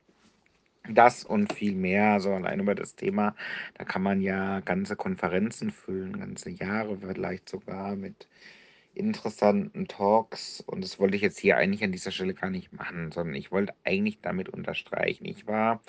Das 0.89 1.23
und 1.23 1.53
viel 1.53 1.75
mehr, 1.75 2.19
so 2.19 2.31
allein 2.33 2.59
über 2.59 2.75
das 2.75 2.95
Thema, 2.95 3.35
da 3.75 3.85
kann 3.85 4.01
man 4.03 4.21
ja 4.21 4.59
ganze 4.59 4.97
Konferenzen 4.97 5.71
füllen, 5.71 6.19
ganze 6.19 6.49
Jahre 6.49 6.97
vielleicht 6.97 7.47
sogar 7.47 7.95
mit 7.95 8.27
interessanten 8.93 9.87
Talks. 9.87 10.61
Und 10.61 10.83
das 10.83 10.99
wollte 10.99 11.15
ich 11.15 11.21
jetzt 11.21 11.39
hier 11.39 11.57
eigentlich 11.57 11.83
an 11.83 11.93
dieser 11.93 12.11
Stelle 12.11 12.33
gar 12.33 12.49
nicht 12.49 12.73
machen, 12.73 13.11
sondern 13.11 13.35
ich 13.35 13.51
wollte 13.51 13.73
eigentlich 13.85 14.19
damit 14.21 14.49
unterstreichen. 14.49 15.25
Ich 15.25 15.47
war 15.47 15.81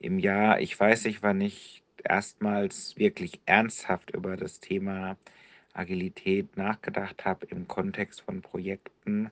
im 0.00 0.18
Jahr, 0.18 0.60
ich 0.60 0.78
weiß 0.78 1.04
nicht, 1.04 1.22
wann 1.22 1.40
ich 1.40 1.82
erstmals 2.02 2.96
wirklich 2.98 3.40
ernsthaft 3.46 4.10
über 4.10 4.36
das 4.36 4.60
Thema 4.60 5.16
Agilität 5.74 6.56
nachgedacht 6.56 7.24
habe 7.24 7.46
im 7.46 7.68
Kontext 7.68 8.20
von 8.22 8.42
Projekten. 8.42 9.30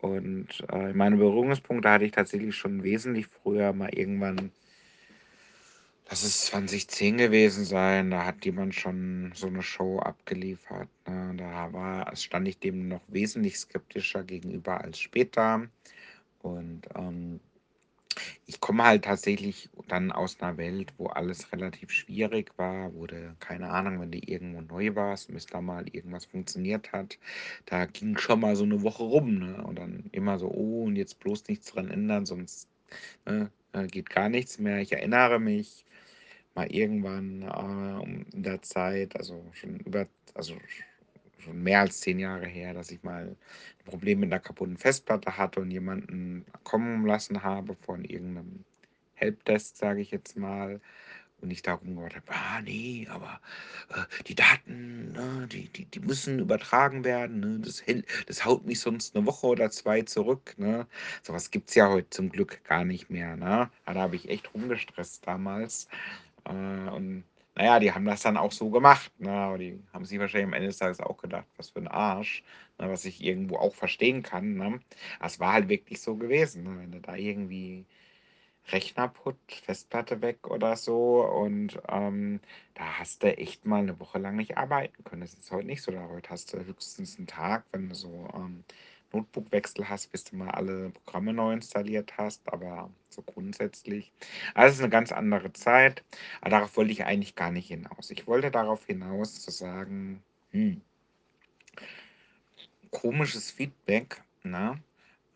Und 0.00 0.48
äh, 0.70 0.92
meine 0.92 1.16
Berührungspunkte 1.16 1.90
hatte 1.90 2.04
ich 2.04 2.12
tatsächlich 2.12 2.54
schon 2.56 2.82
wesentlich 2.84 3.26
früher 3.28 3.72
mal 3.72 3.90
irgendwann 3.94 4.52
Lass 6.06 6.22
es 6.22 6.46
2010 6.46 7.18
gewesen 7.18 7.64
sein, 7.64 8.10
da 8.10 8.24
hat 8.24 8.44
jemand 8.44 8.74
schon 8.74 9.32
so 9.34 9.48
'ne 9.50 9.62
Show 9.62 9.98
abgeliefert, 9.98 10.88
ne? 11.06 11.34
Da 11.36 11.72
war 11.72 12.14
stand 12.16 12.48
ich 12.48 12.58
dem 12.58 12.88
noch 12.88 13.02
wesentlich 13.08 13.58
skeptischer 13.58 14.24
gegenüber 14.24 14.80
als 14.80 14.98
später. 15.00 15.68
Und, 16.40 16.82
ähm, 16.96 17.40
ich 18.46 18.60
komme 18.60 18.84
halt 18.84 19.04
tatsächlich 19.04 19.70
dann 19.88 20.12
aus 20.12 20.40
'ner 20.40 20.56
Welt, 20.56 20.92
wo 20.98 21.06
alles 21.06 21.52
relativ 21.52 21.90
schwierig 21.92 22.52
war, 22.58 22.92
wo 22.94 23.06
du 23.06 23.36
keine 23.40 23.70
Ahnung, 23.70 24.00
wenn 24.00 24.10
du 24.12 24.18
irgendwo 24.18 24.60
neu 24.62 24.94
warst, 24.94 25.32
bis 25.32 25.46
da 25.46 25.60
mal 25.60 25.86
irgendwas 25.92 26.26
funktioniert 26.26 26.92
hat, 26.92 27.18
da 27.66 27.86
ging 27.86 28.16
schon 28.18 28.40
mal 28.40 28.56
so 28.56 28.64
'ne 28.66 28.82
Woche 28.82 29.02
rum, 29.04 29.38
ne? 29.38 29.62
Und 29.64 29.78
dann 29.78 30.04
immer 30.12 30.38
so: 30.38 30.48
„Oh, 30.50 30.84
und 30.84 30.96
jetzt 30.96 31.18
bloß 31.20 31.48
nichts 31.48 31.66
dran 31.72 31.90
ändern, 31.90 32.26
sonst, 32.26 32.68
ne, 33.26 33.52
äh, 33.74 33.86
geht 33.88 34.10
gar 34.10 34.28
nichts 34.30 34.58
mehr.“ 34.58 34.80
Ich 34.80 34.92
erinnere 34.92 35.40
mich 35.40 35.84
mal 36.54 36.72
irgendwann, 36.72 37.42
äh, 37.42 38.00
um 38.02 38.26
in 38.32 38.42
der 38.44 38.62
Zeit, 38.62 39.16
also 39.16 39.44
schon 39.54 39.78
über 39.80 40.08
also 40.34 40.54
sch 40.68 40.87
schon 41.38 41.62
mehr 41.62 41.80
als 41.80 42.00
10 42.00 42.18
Jahre 42.18 42.46
her, 42.46 42.74
dass 42.74 42.90
ich 42.90 43.02
mal 43.02 43.28
'n 43.28 43.84
Problem 43.86 44.20
mit 44.20 44.30
'ner 44.30 44.40
kaputten 44.40 44.76
Festplatte 44.78 45.36
hatte 45.38 45.60
und 45.60 45.70
jemanden 45.70 46.44
kommen 46.64 47.06
lassen 47.06 47.42
habe 47.42 47.74
von 47.76 48.04
irgend 48.04 48.34
'nem 48.34 48.64
Helpdesk, 49.14 49.76
sage 49.76 50.00
ich 50.00 50.10
jetzt 50.10 50.36
mal. 50.36 50.80
und 51.40 51.50
ich 51.52 51.62
darum 51.62 51.94
gehört 51.94 52.16
habe, 52.16 52.26
ah 52.32 52.60
nee, 52.62 53.06
aber 53.10 53.40
äh, 53.90 54.04
die 54.26 54.34
Daten, 54.34 55.12
ne, 55.12 55.46
die, 55.50 55.68
die, 55.72 55.84
die 55.86 56.00
müssen 56.00 56.38
übertragen 56.40 57.04
werden, 57.04 57.40
ne, 57.40 57.58
das, 57.60 57.82
das 58.26 58.44
haut 58.44 58.66
mich 58.66 58.80
sonst 58.80 59.14
eine 59.16 59.26
Woche 59.26 59.46
oder 59.46 59.70
zwei 59.70 60.02
zurück. 60.02 60.54
Ne. 60.58 60.86
Sowas 61.22 61.50
gibt 61.50 61.68
es 61.68 61.76
ja 61.76 61.88
heute 61.88 62.10
zum 62.10 62.30
Glück 62.30 62.64
gar 62.64 62.84
nicht 62.84 63.10
mehr. 63.10 63.36
Ne. 63.36 63.70
Da 63.86 63.94
habe 63.94 64.16
ich 64.16 64.28
echt 64.28 64.52
rumgestresst 64.54 65.26
damals. 65.26 65.88
Äh, 66.44 66.52
und 66.90 67.24
naja, 67.58 67.80
die 67.80 67.92
haben 67.92 68.04
das 68.04 68.22
dann 68.22 68.36
auch 68.36 68.52
so 68.52 68.70
gemacht. 68.70 69.10
Ne, 69.18 69.30
aber 69.32 69.58
die 69.58 69.82
haben 69.92 70.04
sich 70.04 70.18
wahrscheinlich 70.18 70.46
am 70.46 70.52
Ende 70.54 70.68
des 70.68 70.78
Tages 70.78 71.00
auch 71.00 71.18
gedacht, 71.18 71.46
was 71.56 71.70
für 71.70 71.80
ein 71.80 71.88
Arsch, 71.88 72.44
ne, 72.78 72.88
was 72.88 73.04
ich 73.04 73.22
irgendwo 73.22 73.56
auch 73.56 73.74
verstehen 73.74 74.22
kann. 74.22 74.54
Ne. 74.54 74.80
Es 75.20 75.40
war 75.40 75.54
halt 75.54 75.68
wirklich 75.68 76.00
so 76.00 76.16
gewesen, 76.16 76.62
ne, 76.64 76.78
wenn 76.80 76.92
du 76.92 77.00
da 77.00 77.16
irgendwie 77.16 77.84
Rechner 78.68 79.08
putt, 79.08 79.38
Festplatte 79.64 80.22
weg 80.22 80.46
oder 80.48 80.76
so. 80.76 81.24
Und 81.24 81.80
ähm, 81.88 82.40
da 82.74 83.00
hast 83.00 83.22
du 83.24 83.36
echt 83.36 83.66
mal 83.66 83.80
eine 83.80 83.98
Woche 84.00 84.18
lang 84.18 84.36
nicht 84.36 84.56
arbeiten 84.56 85.02
können. 85.04 85.22
Das 85.22 85.34
ist 85.34 85.50
heute 85.50 85.66
nicht 85.66 85.82
so. 85.82 85.90
Da 85.92 86.08
heute 86.08 86.30
hast 86.30 86.52
du 86.54 86.64
höchstens 86.64 87.18
einen 87.18 87.26
Tag, 87.26 87.64
wenn 87.72 87.88
du 87.88 87.94
so 87.96 88.28
ähm, 88.34 88.64
Notebookwechsel 89.12 89.88
hast, 89.88 90.12
bis 90.12 90.24
du 90.24 90.36
mal 90.36 90.50
alle 90.50 90.90
Programme 90.90 91.32
neu 91.32 91.52
installiert 91.52 92.16
hast. 92.18 92.42
Aber 92.52 92.90
so 93.08 93.22
grundsätzlich. 93.22 94.12
Also 94.54 94.68
es 94.72 94.74
ist 94.76 94.82
eine 94.82 94.90
ganz 94.90 95.12
andere 95.12 95.52
Zeit. 95.52 96.04
Aber 96.40 96.50
darauf 96.50 96.76
wollte 96.76 96.92
ich 96.92 97.04
eigentlich 97.04 97.34
gar 97.34 97.50
nicht 97.50 97.68
hinaus. 97.68 98.10
Ich 98.10 98.26
wollte 98.26 98.50
darauf 98.50 98.84
hinaus 98.86 99.40
zu 99.40 99.50
sagen, 99.50 100.22
hm, 100.50 100.82
komisches 102.90 103.50
Feedback, 103.50 104.22
ne? 104.42 104.82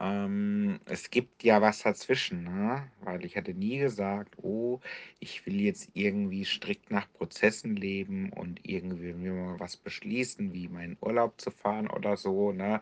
Ähm, 0.00 0.80
es 0.86 1.10
gibt 1.10 1.44
ja 1.44 1.60
was 1.62 1.82
dazwischen, 1.82 2.42
ne? 2.44 2.90
Weil 3.02 3.24
ich 3.24 3.36
hatte 3.36 3.54
nie 3.54 3.78
gesagt, 3.78 4.36
oh, 4.42 4.80
ich 5.20 5.46
will 5.46 5.60
jetzt 5.60 5.90
irgendwie 5.94 6.44
strikt 6.44 6.90
nach 6.90 7.06
Prozessen 7.12 7.76
leben 7.76 8.32
und 8.32 8.60
irgendwie 8.68 9.12
mir 9.12 9.32
mal 9.32 9.60
was 9.60 9.76
beschließen, 9.76 10.52
wie 10.52 10.68
meinen 10.68 10.96
Urlaub 11.00 11.40
zu 11.40 11.52
fahren 11.52 11.88
oder 11.88 12.16
so, 12.16 12.52
ne? 12.52 12.80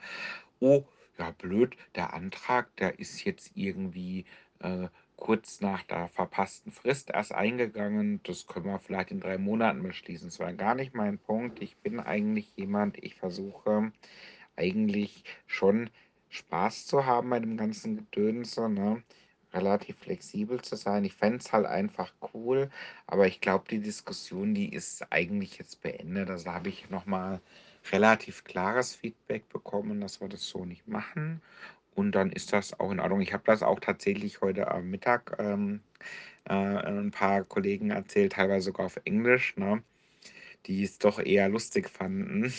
Oh, 0.61 0.85
ja, 1.19 1.31
blöd, 1.33 1.77
der 1.95 2.13
Antrag, 2.15 2.75
der 2.77 2.99
ist 2.99 3.25
jetzt 3.25 3.53
irgendwie 3.55 4.25
äh, 4.61 4.89
kurz 5.17 5.61
nach 5.61 5.83
der 5.85 6.09
verpassten 6.09 6.73
Frist 6.73 7.11
erst 7.11 7.33
eingegangen. 7.33 8.23
Das 8.25 8.47
können 8.47 8.67
wir 8.67 8.79
vielleicht 8.79 9.11
in 9.11 9.21
drei 9.21 9.39
Monaten 9.39 9.83
beschließen. 9.83 10.29
Das 10.29 10.39
war 10.39 10.53
gar 10.53 10.75
nicht 10.75 10.95
mein 10.95 11.19
Punkt. 11.19 11.63
Ich 11.63 11.77
bin 11.79 12.01
eigentlich 12.01 12.53
jemand, 12.57 13.03
ich 13.03 13.15
versuche 13.15 13.93
eigentlich 14.57 15.25
schon 15.47 15.91
Spaß 16.29 16.87
zu 16.87 17.07
haben 17.07 17.31
bei 17.31 17.41
dem 17.41 17.57
ganzen 17.57 17.97
Gedönse, 17.97 18.69
ne? 18.69 19.03
Relativ 19.53 19.99
flexibel 19.99 20.61
zu 20.63 20.77
sein. 20.77 21.05
Ich 21.05 21.15
fände 21.15 21.39
es 21.39 21.53
halt 21.53 21.67
einfach 21.67 22.13
cool, 22.35 22.71
aber 23.07 23.27
ich 23.27 23.41
glaube, 23.41 23.65
die 23.69 23.81
Diskussion, 23.81 24.55
die 24.55 24.73
ist 24.73 25.11
eigentlich 25.13 25.59
jetzt 25.59 25.83
beendet. 25.83 26.31
Also 26.31 26.51
habe 26.53 26.69
ich 26.69 26.89
nochmal 26.91 27.41
relativ 27.93 28.45
klares 28.45 28.95
Feedback 28.95 29.49
bekommen, 29.49 30.01
dass 30.01 30.21
wir 30.21 30.29
das 30.29 30.47
so 30.49 30.65
nicht 30.65 30.87
machen. 30.89 31.43
Und 31.95 32.13
dann 32.13 32.31
ist 32.31 32.53
das 32.53 32.79
auch 32.79 32.91
in 32.93 33.01
Ordnung. 33.01 33.21
Ich 33.21 33.33
habe 33.33 33.43
das 33.47 33.63
auch 33.63 33.81
tatsächlich 33.81 34.41
heute 34.41 34.71
am 34.71 34.91
Mittag 34.91 35.37
ähm, 35.39 35.81
äh, 36.45 36.55
ein 36.55 37.11
paar 37.11 37.45
Kollegen 37.45 37.91
erzählt, 37.91 38.33
teilweise 38.35 38.67
sogar 38.67 38.87
auf 38.87 39.01
Englisch, 39.05 39.57
ne? 39.57 39.83
die 40.67 40.85
es 40.85 40.99
doch 40.99 41.19
eher 41.19 41.49
lustig 41.49 41.89
fanden. 41.89 42.53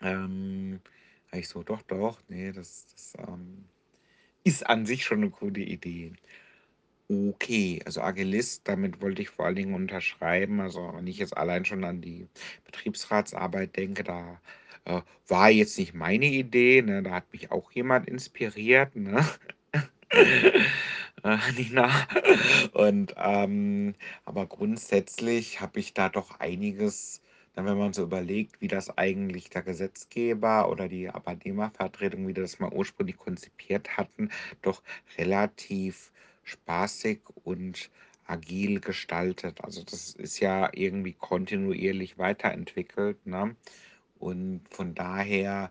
Ähm, 0.00 0.80
habe 1.28 1.40
ich 1.40 1.48
so, 1.48 1.62
doch, 1.62 1.82
doch, 1.82 2.20
nee, 2.28 2.52
das, 2.52 2.86
das 2.92 3.14
ähm, 3.26 3.64
ist 4.42 4.66
an 4.66 4.84
sich 4.84 5.04
schon 5.04 5.18
eine 5.18 5.30
gute 5.30 5.60
Idee. 5.60 6.12
Okay, 7.10 7.80
also 7.84 8.00
Agilist, 8.00 8.66
damit 8.66 9.02
wollte 9.02 9.20
ich 9.20 9.28
vor 9.28 9.44
allen 9.44 9.56
Dingen 9.56 9.74
unterschreiben. 9.74 10.60
Also 10.60 10.90
wenn 10.94 11.06
ich 11.06 11.18
jetzt 11.18 11.36
allein 11.36 11.64
schon 11.66 11.84
an 11.84 12.00
die 12.00 12.26
Betriebsratsarbeit 12.64 13.76
denke, 13.76 14.04
da 14.04 14.40
äh, 14.86 15.02
war 15.28 15.50
jetzt 15.50 15.78
nicht 15.78 15.92
meine 15.94 16.24
Idee, 16.26 16.80
ne? 16.82 17.02
Da 17.02 17.10
hat 17.12 17.30
mich 17.32 17.50
auch 17.50 17.70
jemand 17.72 18.08
inspiriert, 18.08 18.96
ne? 18.96 19.22
äh, 21.24 21.38
Nina. 21.58 21.90
Und 22.72 23.14
ähm, 23.18 23.94
aber 24.24 24.46
grundsätzlich 24.46 25.60
habe 25.60 25.80
ich 25.80 25.92
da 25.94 26.08
doch 26.08 26.40
einiges 26.40 27.20
wenn 27.56 27.78
man 27.78 27.92
so 27.92 28.02
überlegt, 28.02 28.60
wie 28.60 28.66
das 28.68 28.98
eigentlich 28.98 29.48
der 29.50 29.62
Gesetzgeber 29.62 30.68
oder 30.70 30.88
die 30.88 31.08
Arbeitnehmervertretung, 31.08 32.26
wie 32.26 32.34
das 32.34 32.58
mal 32.58 32.72
ursprünglich 32.72 33.16
konzipiert 33.16 33.96
hatten, 33.96 34.30
doch 34.62 34.82
relativ 35.18 36.10
spaßig 36.44 37.20
und 37.44 37.90
agil 38.26 38.80
gestaltet. 38.80 39.62
Also 39.62 39.82
das 39.82 40.12
ist 40.12 40.40
ja 40.40 40.70
irgendwie 40.72 41.12
kontinuierlich 41.12 42.18
weiterentwickelt. 42.18 43.26
Ne? 43.26 43.56
Und 44.18 44.62
von 44.70 44.94
daher 44.94 45.70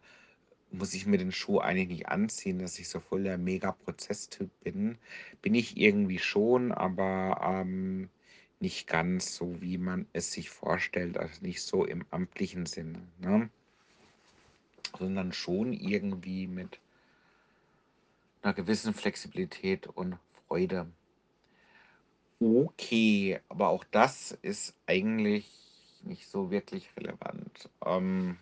muss 0.72 0.94
ich 0.94 1.06
mir 1.06 1.18
den 1.18 1.32
Schuh 1.32 1.60
eigentlich 1.60 1.88
nicht 1.88 2.10
anziehen, 2.10 2.60
dass 2.60 2.80
ich 2.80 2.90
so 2.90 3.00
voll 3.00 3.24
der 3.24 3.38
Mega-Prozesstyp 3.38 4.50
bin. 4.64 4.98
Bin 5.42 5.56
ich 5.56 5.78
irgendwie 5.78 6.20
schon, 6.20 6.72
aber 6.72 7.40
ähm, 7.44 8.10
nicht 8.60 8.88
ganz 8.88 9.36
so, 9.36 9.62
wie 9.62 9.78
man 9.78 10.08
es 10.14 10.32
sich 10.32 10.50
vorstellt, 10.50 11.18
also 11.18 11.42
nicht 11.42 11.62
so 11.62 11.86
im 11.86 12.06
amtlichen 12.12 12.66
Sinne, 12.66 13.00
ne? 13.20 13.50
sondern 14.98 15.34
schon 15.34 15.74
irgendwie 15.74 16.48
mit 16.48 16.80
einer 18.42 18.54
gewissen 18.54 18.94
Flexibilität 18.94 19.88
und 19.88 20.18
Freude. 20.54 20.86
Okay, 22.40 23.40
aber 23.50 23.70
auch 23.70 23.84
das 23.90 24.38
ist 24.44 24.76
eigentlich 24.86 25.50
nicht 26.04 26.28
so 26.28 26.52
wirklich 26.52 26.92
relevant 26.96 27.72
ähm, 27.84 28.38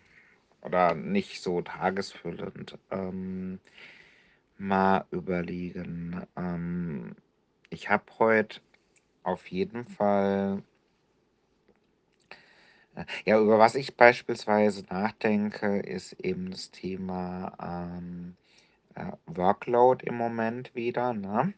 oder 0.60 0.94
nicht 0.94 1.40
so 1.40 1.62
tagesfüllend. 1.62 2.76
Ähm, 2.90 3.60
mal 4.58 5.06
überlegen. 5.10 6.26
Ähm, 6.36 7.16
ich 7.70 7.88
habe 7.88 8.04
heute 8.18 8.60
auf 9.22 9.46
jeden 9.46 9.86
Fall 9.86 10.62
äh, 12.94 13.06
ja, 13.24 13.40
über 13.40 13.58
was 13.58 13.74
ich 13.74 13.96
beispielsweise 13.96 14.84
nachdenke, 14.90 15.78
ist 15.78 16.12
eben 16.20 16.50
das 16.50 16.70
Thema 16.72 17.56
ähm, 17.58 18.36
äh, 18.94 19.12
Workload 19.26 20.04
im 20.06 20.16
Moment 20.16 20.74
wieder. 20.74 21.12
Ne? 21.14 21.54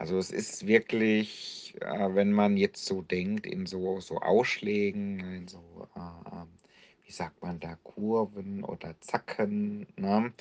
Also 0.00 0.16
es 0.16 0.30
ist 0.30 0.66
wirklich, 0.66 1.74
äh, 1.82 2.14
wenn 2.14 2.32
man 2.32 2.56
jetzt 2.56 2.86
so 2.86 3.02
denkt, 3.02 3.46
in 3.46 3.66
so, 3.66 4.00
so 4.00 4.16
Ausschlägen, 4.20 5.20
in 5.20 5.46
so, 5.46 5.60
äh, 5.94 6.00
ähm, 6.34 6.48
wie 7.04 7.12
sagt 7.12 7.42
man 7.42 7.60
da, 7.60 7.76
Kurven 7.84 8.64
oder 8.64 8.98
Zacken. 9.00 9.86
Ne? 9.96 10.32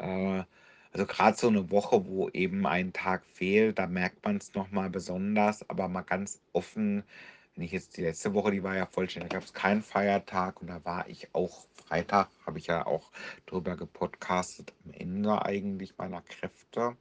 Äh, 0.00 0.42
also 0.92 1.06
gerade 1.06 1.36
so 1.36 1.46
eine 1.46 1.70
Woche, 1.70 2.04
wo 2.06 2.30
eben 2.30 2.66
ein 2.66 2.92
Tag 2.92 3.24
fehlt, 3.26 3.78
da 3.78 3.86
merkt 3.86 4.24
man 4.24 4.38
es 4.38 4.54
nochmal 4.54 4.90
besonders, 4.90 5.68
aber 5.70 5.86
mal 5.86 6.02
ganz 6.02 6.40
offen, 6.52 7.04
wenn 7.54 7.64
ich 7.64 7.70
jetzt 7.70 7.96
die 7.96 8.02
letzte 8.02 8.34
Woche, 8.34 8.50
die 8.50 8.64
war 8.64 8.74
ja 8.76 8.86
vollständig, 8.86 9.30
da 9.30 9.36
gab 9.36 9.44
es 9.44 9.54
keinen 9.54 9.82
Feiertag 9.82 10.60
und 10.60 10.66
da 10.66 10.84
war 10.84 11.08
ich 11.08 11.28
auch 11.32 11.66
Freitag, 11.86 12.28
habe 12.44 12.58
ich 12.58 12.66
ja 12.66 12.84
auch 12.84 13.12
drüber 13.46 13.76
gepodcastet, 13.76 14.74
am 14.84 14.92
Ende 14.94 15.44
eigentlich 15.44 15.96
meiner 15.96 16.22
Kräfte. 16.22 16.96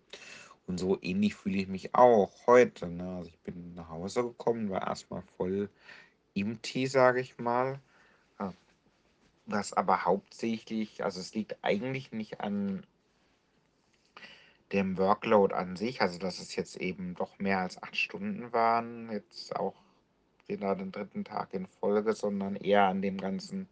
Und 0.68 0.80
so 0.80 0.98
ähnlich 1.02 1.36
fühle 1.36 1.58
ich 1.58 1.68
mich 1.68 1.94
auch 1.94 2.32
heute. 2.48 2.88
Ne? 2.88 3.18
Also 3.18 3.30
ich 3.30 3.40
bin 3.40 3.76
nach 3.76 3.90
Hause 3.90 4.24
gekommen, 4.24 4.70
war 4.70 4.88
erstmal 4.88 5.22
voll 5.38 5.70
im 6.34 6.62
Tee, 6.62 6.88
sage 6.88 7.22
ich 7.22 7.38
mal. 7.38 7.80
Was 9.48 9.74
aber 9.74 10.06
hauptsächlich, 10.06 11.04
also 11.04 11.20
es 11.20 11.36
liegt 11.36 11.56
eigentlich 11.62 12.12
nicht 12.12 12.42
an 12.42 12.84
dem 14.72 14.98
Workload 14.98 15.54
an 15.54 15.76
sich, 15.76 16.02
also 16.02 16.18
dass 16.18 16.40
es 16.40 16.56
jetzt 16.56 16.78
eben 16.78 17.14
doch 17.14 17.38
mehr 17.38 17.60
als 17.60 17.82
acht 17.82 17.96
Stunden 17.96 18.52
waren, 18.54 19.12
jetzt 19.12 19.56
auch 19.56 19.76
wieder 20.48 20.76
den 20.76 20.92
dritten 20.92 21.24
Tag 21.24 21.54
in 21.54 21.68
Folge, 21.68 22.14
sondern 22.14 22.56
eher 22.56 22.86
an 22.86 23.04
dem 23.04 23.18
ganzen 23.18 23.70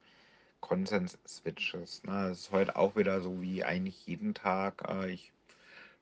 Konsens-Switches. 0.62 2.04
Ne? 2.04 2.30
Es 2.30 2.42
ist 2.42 2.52
heute 2.52 2.76
auch 2.76 2.96
wieder 2.96 3.22
so 3.22 3.42
wie 3.42 3.64
eigentlich 3.64 4.06
jeden 4.06 4.36
Tag. 4.36 4.84
Äh, 4.88 5.12
ich 5.12 5.32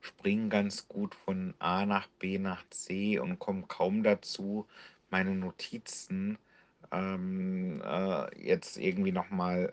springe 0.02 0.48
ganz 0.48 0.88
gut 0.88 1.14
von 1.14 1.54
A 1.60 1.86
nach 1.86 2.08
B 2.18 2.38
nach 2.38 2.68
C 2.70 3.18
und 3.18 3.38
komme 3.38 3.64
kaum 3.68 4.02
dazu, 4.02 4.66
meine 5.10 5.34
Notizen 5.34 6.38
ähm, 6.90 7.80
äh, 7.84 8.46
jetzt 8.46 8.76
irgendwie 8.76 9.12
nochmal, 9.12 9.72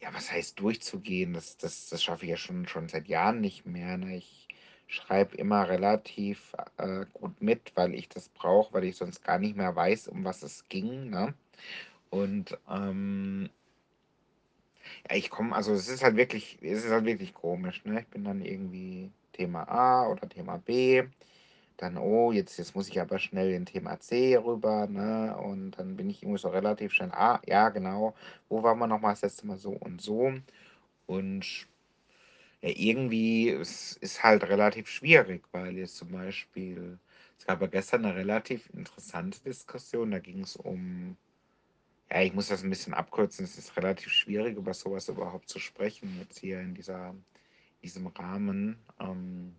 ja, 0.00 0.12
was 0.14 0.32
heißt 0.32 0.58
durchzugehen? 0.58 1.34
Das, 1.34 1.58
das, 1.58 1.88
das 1.90 2.02
schaffe 2.02 2.24
ich 2.24 2.30
ja 2.30 2.36
schon, 2.36 2.66
schon 2.66 2.88
seit 2.88 3.06
Jahren 3.08 3.40
nicht 3.40 3.66
mehr. 3.66 3.98
Ne? 3.98 4.16
Ich 4.16 4.48
schreibe 4.86 5.36
immer 5.36 5.68
relativ 5.68 6.54
äh, 6.78 7.04
gut 7.12 7.40
mit, 7.42 7.72
weil 7.76 7.94
ich 7.94 8.08
das 8.08 8.28
brauche, 8.30 8.72
weil 8.74 8.84
ich 8.84 8.96
sonst 8.96 9.22
gar 9.22 9.38
nicht 9.38 9.56
mehr 9.56 9.76
weiß, 9.76 10.08
um 10.08 10.24
was 10.24 10.42
es 10.42 10.68
ging. 10.68 11.10
Ne? 11.10 11.34
Und 12.08 12.58
ähm, 12.68 13.50
ja, 15.08 15.16
ich 15.16 15.30
komme, 15.30 15.54
also 15.54 15.72
es 15.74 15.88
ist 15.88 16.02
halt 16.02 16.16
wirklich, 16.16 16.58
es 16.62 16.84
ist 16.84 16.90
halt 16.90 17.04
wirklich 17.04 17.34
komisch. 17.34 17.84
Ne? 17.84 18.00
Ich 18.00 18.08
bin 18.08 18.24
dann 18.24 18.40
irgendwie 18.42 19.12
Thema 19.32 19.64
A 19.68 20.08
oder 20.10 20.28
Thema 20.28 20.58
B. 20.58 21.04
dann, 21.76 21.96
oh, 21.96 22.32
jetzt, 22.32 22.58
jetzt 22.58 22.74
muss 22.76 22.88
ich 22.88 23.00
aber 23.00 23.18
schnell 23.18 23.52
in 23.52 23.66
Thema 23.66 23.98
C 24.00 24.36
rüber, 24.36 24.86
ne? 24.86 25.36
Und 25.38 25.72
dann 25.72 25.96
bin 25.96 26.10
ich 26.10 26.22
irgendwie 26.22 26.38
so 26.40 26.48
relativ 26.50 26.92
schnell, 26.92 27.10
ah, 27.12 27.40
ja, 27.46 27.70
genau, 27.70 28.14
wo 28.48 28.62
waren 28.62 28.78
wir 28.78 28.86
nochmal 28.86 29.12
das 29.14 29.22
letzte 29.22 29.46
Mal 29.46 29.56
so 29.58 29.70
und 29.72 30.00
so? 30.02 30.32
Und 31.06 31.66
ja, 32.62 32.70
irgendwie 32.74 33.48
ist, 33.50 33.96
ist 33.98 34.22
halt 34.22 34.44
relativ 34.48 34.88
schwierig, 34.88 35.44
weil 35.52 35.76
jetzt 35.78 35.96
zum 35.96 36.10
Beispiel, 36.12 36.98
es 37.38 37.46
gab 37.46 37.60
ja 37.62 37.66
gestern 37.68 38.04
eine 38.04 38.14
relativ 38.16 38.68
interessante 38.74 39.40
Diskussion, 39.42 40.10
da 40.10 40.18
ging 40.18 40.40
es 40.42 40.56
um, 40.56 41.16
ja, 42.10 42.22
ich 42.22 42.34
muss 42.34 42.48
das 42.48 42.62
ein 42.64 42.70
bisschen 42.70 42.94
abkürzen, 42.94 43.44
es 43.44 43.58
ist 43.58 43.76
relativ 43.76 44.12
schwierig, 44.12 44.56
über 44.56 44.74
sowas 44.74 45.08
überhaupt 45.08 45.48
zu 45.48 45.58
sprechen, 45.58 46.18
jetzt 46.20 46.38
hier 46.40 46.60
in 46.60 46.74
dieser, 46.74 47.14
diesem 47.82 48.06
Rahmen. 48.08 48.78
Ähm, 48.98 49.54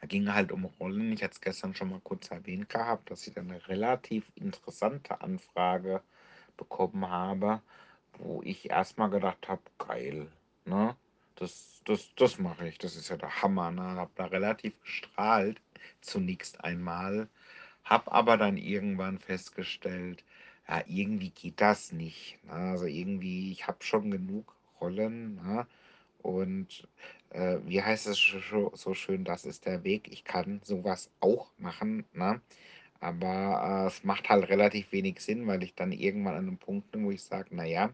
da 0.00 0.06
ging 0.06 0.32
halt 0.32 0.52
um 0.52 0.64
Rollen. 0.64 1.12
Ich 1.12 1.22
hatte 1.22 1.34
es 1.34 1.40
gestern 1.40 1.74
schon 1.74 1.90
mal 1.90 2.00
kurz 2.00 2.30
erwähnt 2.30 2.68
gehabt, 2.68 3.10
dass 3.10 3.26
ich 3.26 3.34
dann 3.34 3.50
eine 3.50 3.66
relativ 3.68 4.30
interessante 4.34 5.20
Anfrage 5.20 6.02
bekommen 6.56 7.08
habe, 7.08 7.62
wo 8.18 8.42
ich 8.42 8.70
erstmal 8.70 9.10
gedacht 9.10 9.48
habe, 9.48 9.62
geil, 9.78 10.30
ne? 10.64 10.96
Das, 11.36 11.80
das, 11.86 12.14
das 12.16 12.38
mache 12.38 12.68
ich, 12.68 12.76
das 12.78 12.96
ist 12.96 13.08
ja 13.08 13.16
der 13.16 13.42
Hammer, 13.42 13.70
ne? 13.70 13.82
Hab 13.82 14.14
da 14.16 14.26
relativ 14.26 14.78
gestrahlt, 14.82 15.60
zunächst 16.00 16.62
einmal, 16.62 17.28
hab 17.84 18.12
aber 18.12 18.36
dann 18.36 18.56
irgendwann 18.56 19.18
festgestellt, 19.18 20.24
ja, 20.68 20.82
irgendwie 20.86 21.30
geht 21.30 21.60
das 21.60 21.92
nicht. 21.92 22.38
Ne? 22.44 22.52
Also 22.52 22.86
irgendwie, 22.86 23.52
ich 23.52 23.66
habe 23.66 23.82
schon 23.82 24.10
genug 24.10 24.54
Rollen, 24.80 25.36
ne? 25.36 25.66
Und 26.22 26.88
äh, 27.30 27.58
wie 27.64 27.82
heißt 27.82 28.06
es 28.06 28.18
so, 28.74 28.94
schön, 28.94 29.24
das 29.24 29.44
ist 29.44 29.66
der 29.66 29.84
Weg. 29.84 30.08
Ich 30.12 30.24
kann 30.24 30.60
sowas 30.64 31.10
auch 31.20 31.50
machen, 31.58 32.04
ne? 32.12 32.40
Aber 33.00 33.84
äh, 33.84 33.86
es 33.88 34.04
macht 34.04 34.28
halt 34.28 34.48
relativ 34.50 34.92
wenig 34.92 35.20
Sinn, 35.20 35.46
weil 35.46 35.62
ich 35.62 35.74
dann 35.74 35.92
irgendwann 35.92 36.34
an 36.34 36.48
einem 36.48 36.58
Punkt 36.58 36.90
bin, 36.90 37.04
wo 37.06 37.10
ich 37.10 37.22
sage, 37.22 37.54
naja, 37.54 37.90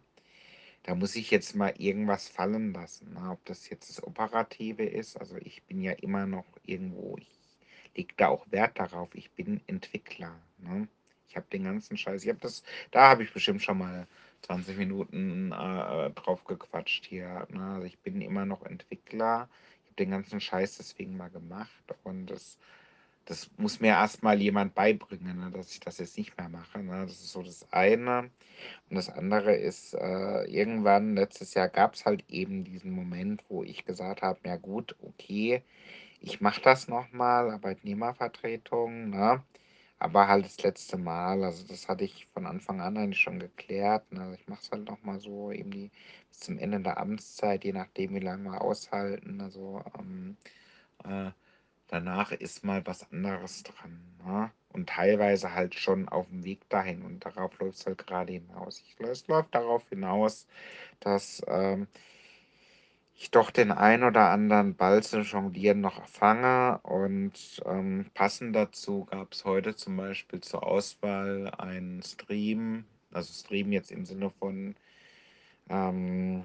da 0.82 0.94
muss 0.94 1.16
ich 1.16 1.30
jetzt 1.30 1.54
mal 1.56 1.74
irgendwas 1.78 2.28
fallen 2.28 2.72
lassen. 2.72 3.12
Ne? 3.14 3.30
Ob 3.30 3.44
das 3.44 3.68
jetzt 3.68 3.90
das 3.90 4.02
Operative 4.04 4.84
ist, 4.84 5.16
also 5.16 5.36
ich 5.38 5.62
bin 5.64 5.82
ja 5.82 5.92
immer 5.92 6.26
noch 6.26 6.46
irgendwo, 6.64 7.16
ich 7.18 7.28
lege 7.96 8.14
da 8.16 8.28
auch 8.28 8.46
Wert 8.50 8.78
darauf, 8.78 9.14
ich 9.14 9.30
bin 9.32 9.60
Entwickler. 9.66 10.40
Ne? 10.58 10.88
Ich 11.28 11.36
habe 11.36 11.46
den 11.52 11.64
ganzen 11.64 11.96
Scheiß, 11.96 12.22
ich 12.22 12.28
habe 12.28 12.40
das, 12.40 12.62
da 12.92 13.10
habe 13.10 13.24
ich 13.24 13.32
bestimmt 13.32 13.62
schon 13.62 13.78
mal 13.78 14.06
20 14.46 14.76
Minuten 14.76 15.52
äh, 15.52 16.10
drauf 16.10 16.44
gequatscht 16.44 17.06
hier. 17.06 17.46
Ne? 17.50 17.62
Also 17.74 17.86
ich 17.86 17.98
bin 17.98 18.20
immer 18.20 18.46
noch 18.46 18.64
Entwickler, 18.64 19.48
ich 19.82 19.86
habe 19.86 19.96
den 19.98 20.10
ganzen 20.10 20.40
Scheiß 20.40 20.78
deswegen 20.78 21.16
mal 21.16 21.30
gemacht 21.30 21.94
und 22.04 22.26
das 22.26 22.58
das 23.26 23.50
muss 23.56 23.80
mir 23.80 23.88
erstmal 23.88 24.40
jemand 24.40 24.74
beibringen, 24.74 25.40
ne, 25.40 25.50
dass 25.50 25.72
ich 25.72 25.80
das 25.80 25.98
jetzt 25.98 26.16
nicht 26.16 26.38
mehr 26.38 26.48
mache. 26.48 26.78
Ne? 26.78 27.02
Das 27.06 27.12
ist 27.12 27.32
so 27.32 27.42
das 27.42 27.66
eine. 27.72 28.30
Und 28.88 28.96
das 28.96 29.10
andere 29.10 29.54
ist, 29.54 29.94
äh, 29.94 30.44
irgendwann 30.44 31.16
letztes 31.16 31.54
Jahr 31.54 31.68
gab 31.68 31.94
es 31.94 32.06
halt 32.06 32.24
eben 32.28 32.62
diesen 32.64 32.92
Moment, 32.92 33.42
wo 33.48 33.64
ich 33.64 33.84
gesagt 33.84 34.22
habe, 34.22 34.38
ja 34.44 34.56
gut, 34.56 34.94
okay, 35.02 35.62
ich 36.20 36.40
mache 36.40 36.60
das 36.62 36.86
nochmal, 36.88 37.50
Arbeitnehmervertretung, 37.50 39.10
ne? 39.10 39.42
Aber 39.98 40.28
halt 40.28 40.44
das 40.44 40.62
letzte 40.62 40.98
Mal. 40.98 41.42
Also 41.42 41.66
das 41.66 41.88
hatte 41.88 42.04
ich 42.04 42.26
von 42.34 42.46
Anfang 42.46 42.80
an 42.80 42.96
eigentlich 42.98 43.20
schon 43.20 43.38
geklärt. 43.38 44.12
Ne? 44.12 44.20
Also 44.22 44.34
ich 44.34 44.46
mache 44.48 44.60
es 44.62 44.70
halt 44.70 44.88
nochmal 44.88 45.20
so, 45.20 45.50
eben 45.52 45.70
die, 45.70 45.90
bis 46.28 46.40
zum 46.40 46.58
Ende 46.58 46.80
der 46.80 46.98
Amtszeit, 46.98 47.64
je 47.64 47.72
nachdem, 47.72 48.14
wie 48.14 48.20
lange 48.20 48.44
wir 48.44 48.60
aushalten. 48.60 49.40
Also 49.40 49.82
ähm, 49.98 50.36
äh, 51.04 51.30
danach 51.88 52.32
ist 52.32 52.64
mal 52.64 52.86
was 52.86 53.10
anderes 53.10 53.62
dran. 53.62 54.00
Ne? 54.24 54.50
Und 54.72 54.90
teilweise 54.90 55.54
halt 55.54 55.74
schon 55.74 56.08
auf 56.08 56.28
dem 56.28 56.44
Weg 56.44 56.68
dahin. 56.68 57.02
Und 57.02 57.24
darauf 57.24 57.58
läuft 57.58 57.78
es 57.78 57.86
halt 57.86 57.98
gerade 58.06 58.34
hinaus. 58.34 58.82
Ich, 58.86 59.00
es 59.00 59.26
läuft 59.28 59.54
darauf 59.54 59.88
hinaus, 59.88 60.46
dass 61.00 61.42
ähm, 61.48 61.88
ich 63.16 63.30
doch 63.30 63.50
den 63.50 63.72
ein 63.72 64.04
oder 64.04 64.30
anderen 64.30 64.76
Ball 64.76 65.02
zum 65.02 65.22
Jonglieren 65.22 65.80
noch 65.80 66.06
fange. 66.06 66.78
Und 66.82 67.62
ähm, 67.64 68.10
passend 68.14 68.54
dazu 68.54 69.06
gab 69.06 69.32
es 69.32 69.44
heute 69.44 69.74
zum 69.74 69.96
Beispiel 69.96 70.40
zur 70.42 70.64
Auswahl 70.66 71.50
einen 71.58 72.02
Stream. 72.02 72.84
Also 73.12 73.32
Stream 73.32 73.72
jetzt 73.72 73.90
im 73.90 74.04
Sinne 74.04 74.30
von 74.30 74.76
ähm, 75.70 76.44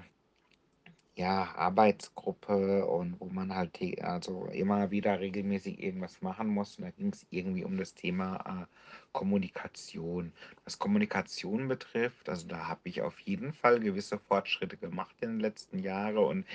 ja, 1.14 1.54
Arbeitsgruppe 1.56 2.86
und 2.86 3.20
wo 3.20 3.26
man 3.26 3.54
halt 3.54 3.78
also 4.02 4.46
immer 4.46 4.90
wieder 4.90 5.20
regelmäßig 5.20 5.82
irgendwas 5.82 6.22
machen 6.22 6.48
muss. 6.48 6.78
Und 6.78 6.84
da 6.84 6.90
ging 6.90 7.12
es 7.12 7.26
irgendwie 7.30 7.64
um 7.64 7.76
das 7.76 7.94
Thema 7.94 8.62
äh, 8.62 8.66
Kommunikation. 9.12 10.32
Was 10.64 10.78
Kommunikation 10.78 11.68
betrifft, 11.68 12.28
also 12.28 12.48
da 12.48 12.66
habe 12.68 12.80
ich 12.84 13.02
auf 13.02 13.18
jeden 13.20 13.52
Fall 13.52 13.80
gewisse 13.80 14.18
Fortschritte 14.18 14.76
gemacht 14.78 15.14
in 15.20 15.30
den 15.30 15.40
letzten 15.40 15.80
Jahren 15.80 16.18
und 16.18 16.46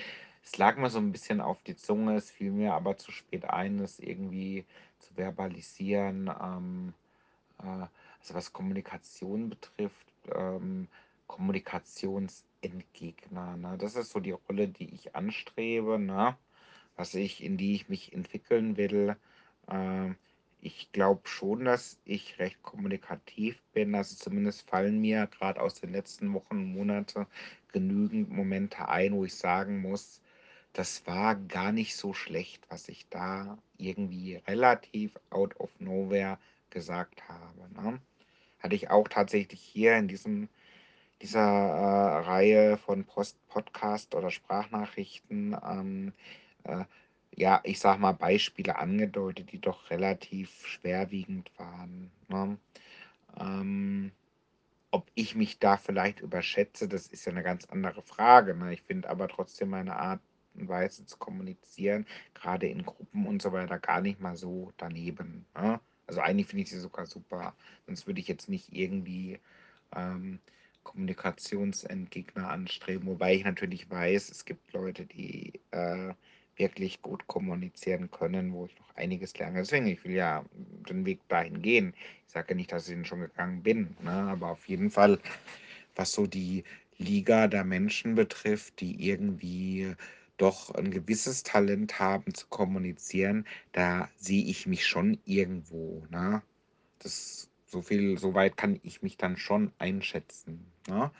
es 0.42 0.56
lag 0.56 0.76
mir 0.76 0.90
so 0.90 0.98
ein 0.98 1.12
bisschen 1.12 1.40
auf 1.40 1.62
die 1.62 1.76
Zunge, 1.76 2.16
es 2.16 2.30
fiel 2.30 2.50
mir 2.52 2.74
aber 2.74 2.96
zu 2.96 3.12
spät 3.12 3.44
ein, 3.44 3.78
es 3.80 3.98
irgendwie 3.98 4.64
zu 4.98 5.14
verbalisieren. 5.14 6.30
Ähm, 6.42 6.94
äh, 7.62 7.86
also 8.20 8.34
was 8.34 8.52
Kommunikation 8.52 9.50
betrifft, 9.50 10.12
ähm, 10.34 10.88
Kommunikationsentgegner. 12.60 13.56
Ne? 13.56 13.78
Das 13.78 13.96
ist 13.96 14.10
so 14.10 14.20
die 14.20 14.32
Rolle, 14.32 14.68
die 14.68 14.92
ich 14.94 15.14
anstrebe, 15.14 15.98
ne? 15.98 16.36
was 16.96 17.14
ich, 17.14 17.42
in 17.42 17.56
die 17.56 17.74
ich 17.74 17.88
mich 17.88 18.12
entwickeln 18.12 18.76
will. 18.76 19.16
Ähm, 19.70 20.16
ich 20.60 20.90
glaube 20.90 21.28
schon, 21.28 21.64
dass 21.64 22.00
ich 22.04 22.38
recht 22.40 22.62
kommunikativ 22.62 23.62
bin. 23.72 23.94
Also 23.94 24.16
zumindest 24.16 24.68
fallen 24.68 25.00
mir 25.00 25.28
gerade 25.28 25.60
aus 25.60 25.74
den 25.74 25.92
letzten 25.92 26.32
Wochen 26.34 26.56
und 26.56 26.72
Monaten 26.72 27.26
genügend 27.72 28.30
Momente 28.30 28.88
ein, 28.88 29.12
wo 29.14 29.24
ich 29.24 29.34
sagen 29.34 29.80
muss, 29.80 30.20
das 30.72 31.06
war 31.06 31.36
gar 31.36 31.72
nicht 31.72 31.96
so 31.96 32.12
schlecht, 32.12 32.64
was 32.68 32.88
ich 32.88 33.08
da 33.08 33.58
irgendwie 33.78 34.36
relativ 34.48 35.12
out 35.30 35.58
of 35.60 35.70
nowhere 35.78 36.38
gesagt 36.70 37.28
habe. 37.28 37.68
Ne? 37.74 38.00
Hatte 38.58 38.74
ich 38.74 38.90
auch 38.90 39.06
tatsächlich 39.08 39.60
hier 39.60 39.96
in 39.96 40.08
diesem, 40.08 40.48
dieser 41.22 41.40
äh, 41.40 42.18
Reihe 42.26 42.76
von 42.76 43.04
Post 43.04 43.36
Podcast 43.48 44.14
oder 44.14 44.30
Sprachnachrichten, 44.30 45.56
ähm, 45.64 46.12
äh, 46.64 46.84
ja, 47.34 47.60
ich 47.64 47.78
sag 47.78 47.98
mal, 47.98 48.12
Beispiele 48.12 48.78
angedeutet, 48.78 49.52
die 49.52 49.60
doch 49.60 49.90
relativ 49.90 50.66
schwerwiegend 50.66 51.50
waren. 51.56 52.10
Ne? 52.28 52.58
Ähm, 53.38 54.12
ob 54.90 55.10
ich 55.14 55.34
mich 55.34 55.58
da 55.58 55.76
vielleicht 55.76 56.20
überschätze, 56.20 56.88
das 56.88 57.06
ist 57.06 57.26
ja 57.26 57.32
eine 57.32 57.42
ganz 57.42 57.66
andere 57.66 58.02
Frage. 58.02 58.54
Ne? 58.54 58.72
Ich 58.72 58.82
finde 58.82 59.08
aber 59.08 59.28
trotzdem 59.28 59.70
meine 59.70 59.96
Art 59.96 60.20
und 60.54 60.68
Weise 60.68 61.04
zu 61.06 61.18
kommunizieren, 61.18 62.06
gerade 62.34 62.66
in 62.68 62.84
Gruppen 62.84 63.26
und 63.26 63.42
so 63.42 63.52
weiter, 63.52 63.78
gar 63.78 64.00
nicht 64.00 64.20
mal 64.20 64.36
so 64.36 64.72
daneben. 64.76 65.46
Ne? 65.54 65.80
Also 66.06 66.20
eigentlich 66.20 66.46
finde 66.46 66.62
ich 66.62 66.70
sie 66.70 66.80
sogar 66.80 67.06
super. 67.06 67.54
Sonst 67.86 68.06
würde 68.06 68.20
ich 68.20 68.28
jetzt 68.28 68.48
nicht 68.48 68.72
irgendwie 68.72 69.38
ähm, 69.94 70.40
Kommunikationsentgegner 70.88 72.48
anstreben. 72.48 73.06
Wobei 73.08 73.34
ich 73.34 73.44
natürlich 73.44 73.90
weiß, 73.90 74.30
es 74.30 74.46
gibt 74.46 74.72
Leute, 74.72 75.04
die 75.04 75.52
äh, 75.70 76.14
wirklich 76.56 77.02
gut 77.02 77.26
kommunizieren 77.26 78.10
können, 78.10 78.54
wo 78.54 78.64
ich 78.64 78.78
noch 78.78 78.96
einiges 78.96 79.36
lerne. 79.36 79.58
Deswegen, 79.58 79.86
ich 79.86 80.02
will 80.04 80.12
ja 80.12 80.44
den 80.88 81.04
Weg 81.04 81.20
dahin 81.28 81.60
gehen. 81.60 81.92
Ich 82.26 82.32
sage 82.32 82.48
ja 82.50 82.54
nicht, 82.56 82.72
dass 82.72 82.88
ich 82.88 82.94
ihn 82.94 83.04
schon 83.04 83.20
gegangen 83.20 83.62
bin, 83.62 83.96
ne? 84.02 84.10
aber 84.10 84.50
auf 84.52 84.66
jeden 84.66 84.90
Fall, 84.90 85.18
was 85.94 86.12
so 86.12 86.26
die 86.26 86.64
Liga 86.96 87.48
der 87.48 87.64
Menschen 87.64 88.14
betrifft, 88.14 88.80
die 88.80 89.08
irgendwie 89.08 89.94
doch 90.38 90.74
ein 90.74 90.90
gewisses 90.90 91.42
Talent 91.42 91.98
haben 91.98 92.32
zu 92.32 92.46
kommunizieren, 92.46 93.46
da 93.72 94.08
sehe 94.16 94.44
ich 94.44 94.66
mich 94.66 94.86
schon 94.86 95.18
irgendwo. 95.26 96.06
Ne? 96.10 96.42
Das, 97.00 97.47
so 97.68 97.82
viel, 97.82 98.18
so 98.18 98.34
weit 98.34 98.56
kann 98.56 98.80
ich 98.82 99.02
mich 99.02 99.16
dann 99.16 99.36
schon 99.36 99.72
einschätzen. 99.78 100.66
Ne? 100.88 101.10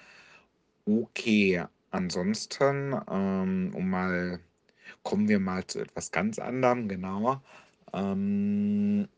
Okay, 0.86 1.64
ansonsten, 1.90 2.98
ähm, 3.10 3.72
um 3.74 3.90
mal, 3.90 4.40
kommen 5.02 5.28
wir 5.28 5.38
mal 5.38 5.66
zu 5.66 5.80
etwas 5.80 6.10
ganz 6.10 6.38
anderem, 6.38 6.88
genauer. 6.88 7.42
Ähm, 7.92 9.08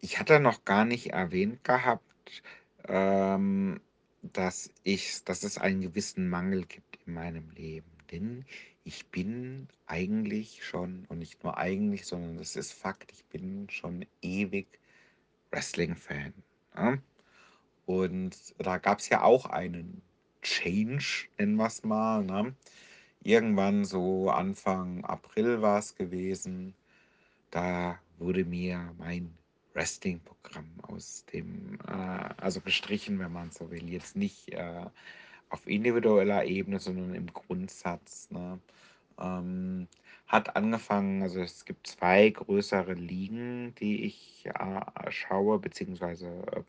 ich 0.00 0.18
hatte 0.18 0.40
noch 0.40 0.64
gar 0.64 0.86
nicht 0.86 1.10
erwähnt 1.10 1.62
gehabt, 1.62 2.42
ähm, 2.88 3.80
dass 4.22 4.70
ich, 4.82 5.22
dass 5.24 5.44
es 5.44 5.58
einen 5.58 5.82
gewissen 5.82 6.28
Mangel 6.28 6.64
gibt 6.64 6.98
in 7.06 7.14
meinem 7.14 7.50
Leben. 7.50 7.90
Denn 8.10 8.46
ich 8.84 9.06
bin 9.06 9.68
eigentlich 9.86 10.64
schon, 10.64 11.04
und 11.08 11.18
nicht 11.18 11.44
nur 11.44 11.58
eigentlich, 11.58 12.06
sondern 12.06 12.38
das 12.38 12.56
ist 12.56 12.72
Fakt, 12.72 13.12
ich 13.12 13.24
bin 13.26 13.68
schon 13.68 14.06
ewig 14.22 14.79
Wrestling-Fan. 15.50 16.32
Ne? 16.76 17.02
Und 17.86 18.36
da 18.58 18.78
gab 18.78 19.00
es 19.00 19.08
ja 19.08 19.22
auch 19.22 19.46
einen 19.46 20.02
Change, 20.42 21.28
nennen 21.38 21.56
wir 21.56 21.66
es 21.66 21.84
mal. 21.84 22.24
Ne? 22.24 22.54
Irgendwann 23.22 23.84
so 23.84 24.30
Anfang 24.30 25.04
April 25.04 25.62
war 25.62 25.78
es 25.78 25.94
gewesen. 25.94 26.74
da 27.50 27.98
wurde 28.18 28.44
mir 28.44 28.94
mein 28.98 29.34
Wrestling-Programm 29.74 30.68
aus 30.82 31.24
dem, 31.32 31.78
äh, 31.86 32.34
also 32.36 32.60
gestrichen, 32.60 33.18
wenn 33.18 33.32
man 33.32 33.50
so 33.50 33.70
will. 33.70 33.88
Jetzt 33.88 34.16
nicht 34.16 34.52
äh, 34.52 34.86
auf 35.48 35.66
individueller 35.66 36.44
Ebene, 36.44 36.80
sondern 36.80 37.14
im 37.14 37.26
Grundsatz. 37.32 38.30
Ne? 38.30 38.60
Ähm, 39.20 39.88
hat 40.26 40.54
angefangen, 40.56 41.22
also 41.22 41.40
es 41.40 41.64
gibt 41.64 41.86
zwei 41.88 42.30
größere 42.30 42.94
Ligen, 42.94 43.74
die 43.76 44.04
ich 44.04 44.46
äh, 44.46 45.10
schaue, 45.10 45.58
beziehungsweise 45.58 46.28
äh, 46.52 46.62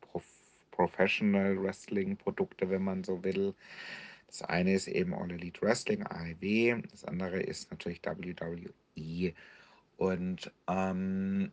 Prof 0.00 0.24
Professional 0.70 1.60
Wrestling 1.62 2.16
Produkte, 2.16 2.68
wenn 2.70 2.82
man 2.84 3.02
so 3.02 3.24
will. 3.24 3.54
Das 4.26 4.42
eine 4.42 4.74
ist 4.74 4.88
eben 4.88 5.14
All 5.14 5.30
Elite 5.30 5.62
Wrestling, 5.62 6.04
AEW, 6.06 6.82
das 6.90 7.04
andere 7.04 7.40
ist 7.40 7.70
natürlich 7.70 8.02
WWE. 8.04 9.32
Und 9.96 10.52
ähm, 10.68 11.52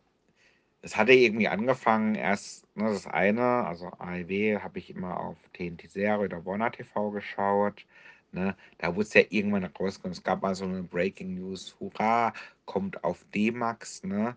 es 0.82 0.96
hatte 0.96 1.12
irgendwie 1.12 1.48
angefangen, 1.48 2.14
erst 2.14 2.66
ne, 2.76 2.84
das 2.84 3.06
eine, 3.06 3.64
also 3.64 3.86
AEW 3.98 4.60
habe 4.60 4.78
ich 4.78 4.90
immer 4.90 5.18
auf 5.18 5.38
TNT 5.54 5.90
Serie 5.90 6.26
oder 6.26 6.44
Warner 6.44 6.70
TV 6.70 7.10
geschaut. 7.10 7.86
Ne? 8.34 8.56
Da 8.78 8.94
wurde 8.94 9.06
es 9.06 9.14
ja 9.14 9.22
irgendwann 9.30 9.64
rausgekommen. 9.64 10.12
Es 10.12 10.22
gab 10.22 10.42
mal 10.42 10.54
so 10.54 10.64
eine 10.64 10.82
Breaking 10.82 11.34
News, 11.34 11.76
hurra, 11.78 12.32
kommt 12.64 13.02
auf 13.04 13.24
D-Max. 13.32 14.02
Ne? 14.02 14.36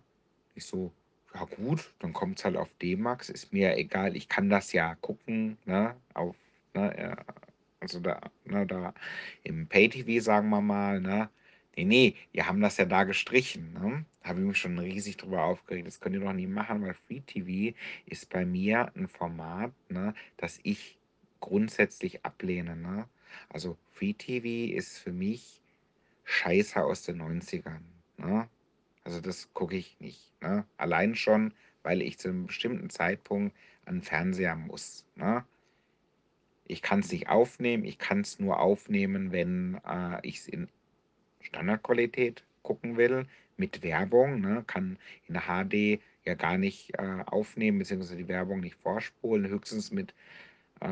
Ich 0.56 0.66
so, 0.66 0.92
ja 1.34 1.46
gut, 1.46 1.94
dann 2.00 2.14
kommt 2.14 2.40
es 2.40 2.46
halt 2.46 2.58
auf 2.58 2.70
D-Max, 2.82 3.30
ist 3.30 3.52
mir 3.52 3.76
egal, 3.78 4.16
ich 4.16 4.30
kann 4.30 4.50
das 4.50 4.72
ja 4.74 4.96
gucken, 4.96 5.58
ne? 5.66 5.96
Auf, 6.14 6.36
ne, 6.74 7.16
also 7.80 8.00
da, 8.00 8.20
ne, 8.46 8.66
da 8.66 8.94
im 9.44 9.68
Pay-TV, 9.68 10.24
sagen 10.24 10.50
wir 10.50 10.62
mal, 10.62 11.00
ne? 11.00 11.30
Nee, 11.76 11.86
nee, 11.86 12.16
wir 12.32 12.48
haben 12.48 12.62
das 12.62 12.78
ja 12.78 12.86
da 12.86 13.04
gestrichen. 13.04 13.74
Ne? 13.74 14.06
Habe 14.24 14.40
ich 14.40 14.48
mich 14.48 14.58
schon 14.58 14.80
riesig 14.80 15.18
drüber 15.18 15.44
aufgeregt. 15.44 15.86
Das 15.86 16.00
könnt 16.00 16.16
ihr 16.16 16.22
doch 16.22 16.34
nie 16.34 16.48
machen, 16.48 16.82
weil 16.82 16.96
Free 16.96 17.22
TV 17.22 17.78
ist 18.08 18.30
bei 18.30 18.46
mir 18.46 18.92
ein 18.96 19.08
Format, 19.08 19.72
ne, 19.90 20.16
das 20.38 20.60
ich 20.64 20.98
grundsätzlich 21.40 22.26
ablehne. 22.26 22.76
Ne? 22.76 23.08
Also 23.50 23.78
Free 23.92 24.14
TV 24.14 24.74
ist 24.74 24.98
für 24.98 25.12
mich 25.12 25.62
Scheiße 26.24 26.84
aus 26.84 27.04
den 27.04 27.22
90ern. 27.22 27.82
Ne? 28.18 28.48
Also 29.04 29.22
das 29.22 29.54
gucke 29.54 29.76
ich 29.76 30.00
nicht. 30.00 30.34
Ne? 30.42 30.66
Allein 30.78 31.16
schon, 31.16 31.54
weil 31.84 32.02
ich 32.02 32.18
zu 32.18 32.30
einem 32.30 32.48
bestimmten 32.48 32.90
Zeitpunkt 32.90 33.56
an 33.86 33.96
den 33.96 34.04
Fernseher 34.04 34.56
muss. 34.56 35.06
Ne? 35.16 35.46
Ich 36.66 36.82
kann 36.82 37.00
es 37.00 37.12
nicht 37.12 37.30
aufnehmen, 37.30 37.86
ich 37.86 37.98
kann 37.98 38.22
es 38.22 38.40
nur 38.40 38.60
aufnehmen, 38.60 39.32
wenn 39.32 39.80
äh, 39.88 40.20
ich 40.24 40.40
es 40.40 40.48
in 40.48 40.68
Standardqualität 41.42 42.44
gucken 42.62 42.98
will, 42.98 43.26
mit 43.56 43.82
Werbung. 43.82 44.42
Ne? 44.42 44.64
Kann 44.68 44.98
in 45.28 45.36
HD 45.36 46.02
ja 46.26 46.36
gar 46.36 46.58
nicht 46.58 46.94
äh, 46.98 47.24
aufnehmen, 47.26 47.80
beziehungsweise 47.80 48.18
die 48.18 48.28
Werbung 48.28 48.60
nicht 48.60 48.76
vorspulen, 48.76 49.48
höchstens 49.48 49.92
mit, 49.92 50.14
äh, 50.82 50.88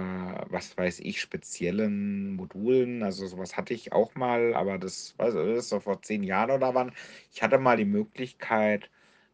was 0.49 0.77
weiß 0.77 0.99
ich, 1.01 1.21
speziellen 1.21 2.35
Modulen. 2.35 3.03
Also 3.03 3.27
sowas 3.27 3.57
hatte 3.57 3.73
ich 3.73 3.93
auch 3.93 4.15
mal, 4.15 4.53
aber 4.55 4.77
das, 4.77 5.15
weiß 5.17 5.33
das 5.35 5.59
ist 5.59 5.69
so 5.69 5.79
vor 5.79 6.01
zehn 6.01 6.23
Jahren 6.23 6.51
oder 6.51 6.73
wann. 6.75 6.91
Ich 7.31 7.43
hatte 7.43 7.57
mal 7.57 7.77
die 7.77 7.85
Möglichkeit, 7.85 8.89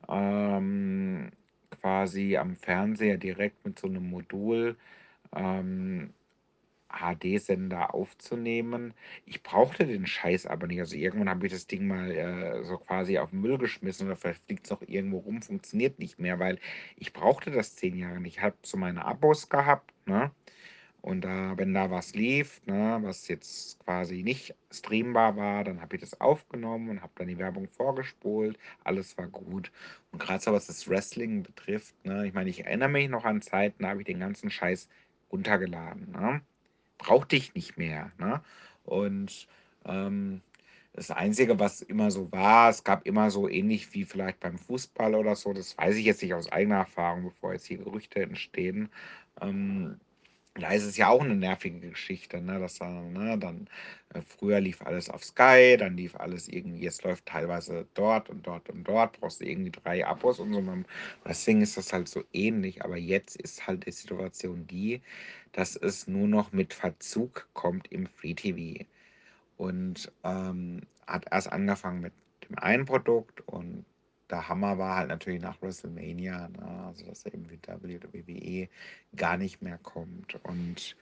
ähm, 0.09 1.31
quasi 1.81 2.37
am 2.37 2.55
Fernseher 2.57 3.17
direkt 3.17 3.65
mit 3.65 3.79
so 3.79 3.87
einem 3.87 4.09
Modul 4.09 4.77
ähm, 5.35 6.13
HD-Sender 6.91 7.93
aufzunehmen. 7.93 8.93
Ich 9.25 9.43
brauchte 9.43 9.85
den 9.85 10.05
Scheiß 10.05 10.45
aber 10.45 10.67
nicht. 10.67 10.79
Also 10.79 10.95
irgendwann 10.95 11.29
habe 11.29 11.45
ich 11.47 11.53
das 11.53 11.67
Ding 11.67 11.87
mal 11.87 12.11
äh, 12.11 12.63
so 12.63 12.77
quasi 12.77 13.17
auf 13.17 13.31
den 13.31 13.41
Müll 13.41 13.57
geschmissen 13.57 14.07
oder 14.07 14.15
vielleicht 14.15 14.43
fliegt 14.45 14.65
es 14.65 14.71
noch 14.71 14.81
irgendwo 14.81 15.19
rum, 15.19 15.41
funktioniert 15.41 15.99
nicht 15.99 16.19
mehr, 16.19 16.39
weil 16.39 16.59
ich 16.97 17.13
brauchte 17.13 17.51
das 17.51 17.75
zehn 17.75 17.97
Jahre 17.97 18.19
nicht. 18.19 18.37
Ich 18.37 18.43
habe 18.43 18.55
so 18.63 18.77
meine 18.77 19.05
Abos 19.05 19.49
gehabt, 19.49 19.93
ne? 20.05 20.31
Und 21.01 21.21
da, 21.21 21.57
wenn 21.57 21.73
da 21.73 21.89
was 21.89 22.13
lief, 22.13 22.61
ne, 22.67 22.99
was 23.01 23.27
jetzt 23.27 23.79
quasi 23.79 24.21
nicht 24.21 24.53
streambar 24.71 25.35
war, 25.35 25.63
dann 25.63 25.81
habe 25.81 25.95
ich 25.95 26.01
das 26.01 26.21
aufgenommen 26.21 26.89
und 26.89 27.01
habe 27.01 27.11
dann 27.15 27.27
die 27.27 27.39
Werbung 27.39 27.67
vorgespult. 27.67 28.57
Alles 28.83 29.17
war 29.17 29.27
gut. 29.27 29.71
Und 30.11 30.19
gerade 30.19 30.43
so 30.43 30.53
was 30.53 30.67
das 30.67 30.87
Wrestling 30.87 31.41
betrifft, 31.43 31.95
ne, 32.05 32.27
ich 32.27 32.33
meine, 32.33 32.51
ich 32.51 32.65
erinnere 32.65 32.89
mich 32.89 33.09
noch 33.09 33.25
an 33.25 33.41
Zeiten, 33.41 33.81
da 33.83 33.89
habe 33.89 34.01
ich 34.01 34.05
den 34.05 34.19
ganzen 34.19 34.51
Scheiß 34.51 34.87
runtergeladen. 35.31 36.11
Ne? 36.11 36.41
Brauchte 37.01 37.35
ich 37.35 37.55
nicht 37.55 37.79
mehr. 37.79 38.11
Ne? 38.19 38.41
Und 38.85 39.47
ähm, 39.85 40.41
das 40.93 41.09
Einzige, 41.09 41.57
was 41.57 41.81
immer 41.81 42.11
so 42.11 42.31
war, 42.31 42.69
es 42.69 42.83
gab 42.83 43.07
immer 43.07 43.31
so 43.31 43.49
ähnlich 43.49 43.91
wie 43.93 44.05
vielleicht 44.05 44.39
beim 44.39 44.59
Fußball 44.59 45.15
oder 45.15 45.35
so, 45.35 45.51
das 45.51 45.75
weiß 45.77 45.95
ich 45.95 46.05
jetzt 46.05 46.21
nicht 46.21 46.35
aus 46.35 46.51
eigener 46.51 46.77
Erfahrung, 46.77 47.23
bevor 47.23 47.53
jetzt 47.53 47.65
hier 47.65 47.79
Gerüchte 47.79 48.21
entstehen. 48.21 48.89
Ähm, 49.41 49.99
da 50.55 50.71
ist 50.71 50.83
es 50.83 50.97
ja 50.97 51.07
auch 51.07 51.21
eine 51.21 51.35
nervige 51.35 51.79
Geschichte, 51.89 52.41
ne? 52.41 52.59
Dass 52.59 52.77
dann, 52.79 53.13
ne, 53.13 53.37
dann 53.37 53.69
äh, 54.13 54.21
früher 54.21 54.59
lief 54.59 54.81
alles 54.81 55.09
auf 55.09 55.23
Sky, 55.23 55.77
dann 55.77 55.95
lief 55.95 56.15
alles 56.15 56.47
irgendwie, 56.49 56.83
jetzt 56.83 57.03
läuft 57.03 57.25
teilweise 57.25 57.87
dort 57.93 58.29
und 58.29 58.45
dort 58.45 58.69
und 58.69 58.83
dort, 58.83 59.19
brauchst 59.19 59.41
du 59.41 59.45
irgendwie 59.45 59.71
drei 59.71 60.05
Abos 60.05 60.39
und 60.39 60.53
so. 60.53 60.61
Deswegen 61.25 61.61
ist 61.61 61.77
das 61.77 61.93
halt 61.93 62.09
so 62.09 62.23
ähnlich, 62.33 62.83
aber 62.83 62.97
jetzt 62.97 63.37
ist 63.37 63.65
halt 63.67 63.85
die 63.85 63.91
Situation 63.91 64.67
die, 64.67 65.01
dass 65.53 65.75
es 65.75 66.07
nur 66.07 66.27
noch 66.27 66.51
mit 66.51 66.73
Verzug 66.73 67.47
kommt 67.53 67.91
im 67.91 68.07
Free 68.07 68.33
TV. 68.33 68.85
Und 69.57 70.11
ähm, 70.23 70.81
hat 71.07 71.25
erst 71.31 71.51
angefangen 71.51 72.01
mit 72.01 72.13
dem 72.49 72.57
einen 72.59 72.85
Produkt 72.85 73.41
und 73.47 73.85
der 74.31 74.47
Hammer 74.47 74.77
war 74.77 74.97
halt 74.97 75.09
natürlich 75.09 75.41
nach 75.41 75.61
WrestleMania, 75.61 76.49
ne? 76.49 76.83
also 76.87 77.05
dass 77.05 77.25
er 77.25 77.33
eben 77.33 77.49
wie 77.49 77.59
WWE 77.61 78.69
gar 79.15 79.37
nicht 79.37 79.61
mehr 79.61 79.77
kommt. 79.79 80.39
Und 80.43 80.95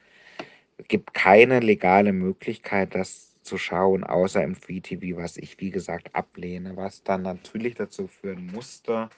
es 0.77 0.87
gibt 0.87 1.13
keine 1.13 1.59
legale 1.59 2.13
Möglichkeit, 2.13 2.95
das 2.95 3.29
zu 3.43 3.57
schauen, 3.57 4.03
außer 4.03 4.43
im 4.43 4.55
Free 4.55 4.81
TV, 4.81 5.17
was 5.17 5.37
ich 5.37 5.59
wie 5.59 5.71
gesagt 5.71 6.15
ablehne, 6.15 6.75
was 6.75 7.03
dann 7.03 7.21
natürlich 7.21 7.75
dazu 7.75 8.07
führen 8.07 8.47
musste, 8.47 9.09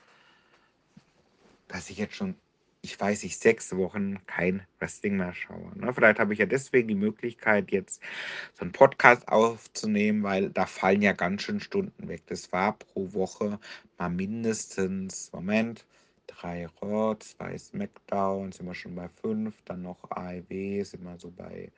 dass 1.67 1.89
ich 1.89 1.97
jetzt 1.97 2.15
schon, 2.15 2.35
ich 2.83 2.99
weiß 2.99 3.23
nicht, 3.23 3.39
sechs 3.39 3.75
Wochen 3.75 4.25
kein 4.25 4.65
Wrestling 4.79 5.17
mehr 5.17 5.33
schaue. 5.35 5.71
Ne? 5.77 5.93
Vielleicht 5.93 6.19
habe 6.19 6.33
ich 6.33 6.39
ja 6.39 6.47
deswegen 6.47 6.87
die 6.87 6.95
Möglichkeit, 6.95 7.71
jetzt 7.71 8.01
so 8.53 8.61
einen 8.61 8.71
Podcast 8.71 9.27
aufzunehmen, 9.27 10.23
weil 10.23 10.49
da 10.49 10.65
fallen 10.65 11.03
ja 11.03 11.13
ganz 11.13 11.43
schön 11.43 11.59
Stunden 11.59 12.07
weg. 12.07 12.23
Das 12.27 12.51
war 12.51 12.73
pro 12.73 13.13
Woche 13.13 13.59
mal 13.99 14.09
mindestens, 14.09 15.31
Moment, 15.31 15.85
drei 16.25 16.67
Raw, 16.81 17.17
zwei 17.19 17.55
Smackdown, 17.57 18.51
sind 18.51 18.65
wir 18.65 18.73
schon 18.73 18.95
bei 18.95 19.09
fünf, 19.09 19.55
dann 19.65 19.83
noch 19.83 20.09
AEW, 20.09 20.83
sind 20.83 21.03
wir 21.03 21.19
so 21.19 21.29
bei 21.29 21.71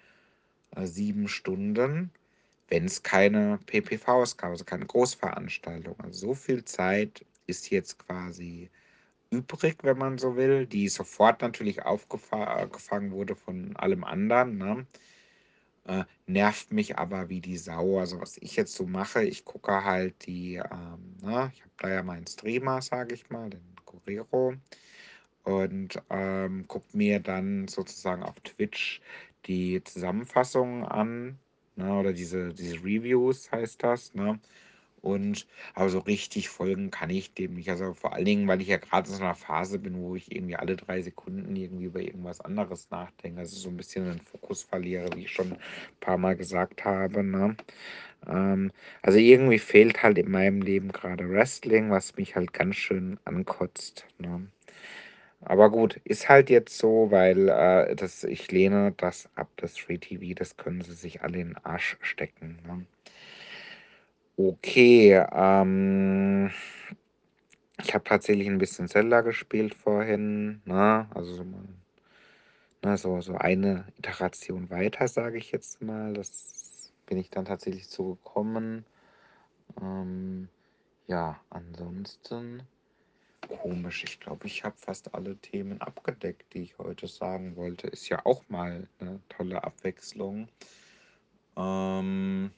äh, 0.76 0.86
sieben 0.86 1.28
Stunden, 1.28 2.12
wenn 2.70 2.86
es 2.86 3.04
keine 3.04 3.60
PPVs 3.66 4.38
gab, 4.38 4.52
also 4.52 4.64
keine 4.64 4.86
Großveranstaltung. 4.86 6.00
Also 6.00 6.28
so 6.28 6.34
viel 6.34 6.64
Zeit 6.64 7.26
ist 7.46 7.70
jetzt 7.72 8.00
quasi 8.00 8.70
übrig, 9.34 9.78
wenn 9.84 9.98
man 9.98 10.18
so 10.18 10.36
will, 10.36 10.66
die 10.68 10.90
sofort 10.90 11.42
natürlich 11.42 11.84
aufgefangen 11.86 13.12
wurde 13.12 13.36
von 13.36 13.76
allem 13.78 14.04
anderen. 14.04 14.58
Ne? 14.58 14.86
Äh, 15.86 16.06
nervt 16.28 16.72
mich 16.72 16.98
aber 16.98 17.30
wie 17.30 17.42
die 17.42 17.58
Sau. 17.58 18.00
Also 18.00 18.22
was 18.22 18.38
ich 18.38 18.56
jetzt 18.56 18.76
so 18.76 18.86
mache, 18.86 19.24
ich 19.24 19.46
gucke 19.46 19.84
halt 19.84 20.26
die, 20.26 20.56
ähm, 20.56 21.18
ne? 21.22 21.52
ich 21.54 21.62
habe 21.62 21.74
da 21.80 21.90
ja 21.90 22.04
meinen 22.04 22.28
Streamer, 22.28 22.82
sage 22.82 23.16
ich 23.16 23.30
mal, 23.30 23.50
den 23.50 23.62
Correro 23.86 24.54
und 25.44 26.02
ähm, 26.10 26.68
gucke 26.68 26.96
mir 26.96 27.20
dann 27.20 27.68
sozusagen 27.68 28.24
auf 28.24 28.40
Twitch 28.42 29.02
die 29.46 29.84
Zusammenfassungen 29.84 30.86
an, 30.86 31.40
ne? 31.76 31.94
oder 31.94 32.14
diese, 32.14 32.54
diese 32.54 32.78
Reviews 32.78 33.52
heißt 33.52 33.84
das, 33.84 34.14
ne? 34.14 34.40
Und 35.04 35.48
aber 35.76 35.90
so 35.90 36.00
richtig 36.00 36.48
folgen 36.48 36.90
kann 36.90 37.10
ich 37.10 37.34
dem 37.34 37.56
nicht. 37.56 37.70
Also 37.70 37.94
vor 37.94 38.14
allen 38.14 38.24
Dingen, 38.24 38.48
weil 38.48 38.62
ich 38.62 38.70
ja 38.70 38.78
gerade 38.78 39.10
in 39.10 39.16
so 39.16 39.22
einer 39.22 39.36
Phase 39.36 39.78
bin, 39.78 40.02
wo 40.02 40.16
ich 40.16 40.34
irgendwie 40.34 40.56
alle 40.56 40.78
drei 40.78 41.02
Sekunden 41.02 41.54
irgendwie 41.58 41.84
über 41.84 42.00
irgendwas 42.00 42.40
anderes 42.40 42.90
nachdenke. 42.90 43.42
Also 43.42 43.58
so 43.58 43.68
ein 43.68 43.76
bisschen 43.76 44.06
den 44.06 44.22
Fokus 44.22 44.64
verliere, 44.64 45.10
wie 45.16 45.26
ich 45.26 45.32
schon 45.32 45.52
ein 45.52 45.60
paar 46.00 46.18
Mal 46.18 46.38
gesagt 46.38 46.86
habe. 46.86 47.22
Ne? 47.22 47.58
Ähm, 48.26 48.72
also 49.02 49.18
irgendwie 49.20 49.60
fehlt 49.60 50.02
halt 50.04 50.18
in 50.18 50.32
meinem 50.32 50.62
Leben 50.62 50.94
gerade 50.94 51.30
Wrestling, 51.30 51.92
was 51.92 52.16
mich 52.16 52.38
halt 52.38 52.54
ganz 52.54 52.78
schön 52.78 53.20
ankotzt. 53.26 54.06
Ne? 54.20 54.48
Aber 55.42 55.70
gut, 55.70 56.00
ist 56.06 56.30
halt 56.30 56.50
jetzt 56.50 56.78
so, 56.78 57.12
weil 57.12 57.50
äh, 57.50 57.94
das, 57.98 58.24
ich 58.24 58.50
lehne 58.54 58.94
das 58.96 59.30
ab, 59.36 59.50
das 59.58 59.78
Free 59.78 59.98
TV, 59.98 60.34
das 60.34 60.56
können 60.56 60.82
sie 60.82 60.94
sich 60.94 61.22
alle 61.24 61.40
in 61.40 61.48
den 61.50 61.58
Arsch 61.66 61.98
stecken. 62.02 62.60
Ne? 62.66 62.86
Okay, 64.36 65.14
ähm, 65.32 66.52
ich 67.80 67.94
habe 67.94 68.04
tatsächlich 68.04 68.48
ein 68.48 68.58
bisschen 68.58 68.88
Zelda 68.88 69.22
gespielt 69.22 69.76
vorhin, 69.76 70.62
ne? 70.66 71.08
Also 71.14 71.36
so, 71.36 71.44
mal, 71.44 71.64
ne, 72.84 72.98
so, 72.98 73.22
so 73.22 73.36
eine 73.36 73.86
Iteration 74.00 74.72
weiter, 74.72 75.08
sage 75.08 75.38
ich 75.38 75.52
jetzt 75.52 75.82
mal. 75.84 76.14
Das 76.14 76.92
bin 77.06 77.20
ich 77.20 77.30
dann 77.30 77.46
tatsächlich 77.46 77.90
zugekommen. 77.90 78.86
Ähm, 79.80 80.50
ja, 81.08 81.40
ansonsten 81.52 82.64
komisch. 83.48 84.04
Ich 84.04 84.20
glaube, 84.20 84.48
ich 84.48 84.64
habe 84.64 84.76
fast 84.78 85.14
alle 85.14 85.38
Themen 85.38 85.80
abgedeckt, 85.82 86.54
die 86.54 86.64
ich 86.64 86.78
heute 86.80 87.08
sagen 87.08 87.56
wollte. 87.56 87.88
Ist 87.88 88.10
ja 88.10 88.26
auch 88.26 88.44
mal 88.50 88.88
eine 89.00 89.20
tolle 89.30 89.64
Abwechslung. 89.64 90.48
Ähm, 91.56 92.52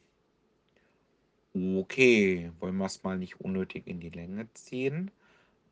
okay, 1.55 2.51
wollen 2.59 2.77
wir 2.77 2.85
es 2.85 3.03
mal 3.03 3.17
nicht 3.17 3.39
unnötig 3.41 3.87
in 3.87 3.99
die 3.99 4.09
Länge 4.09 4.51
ziehen? 4.53 5.11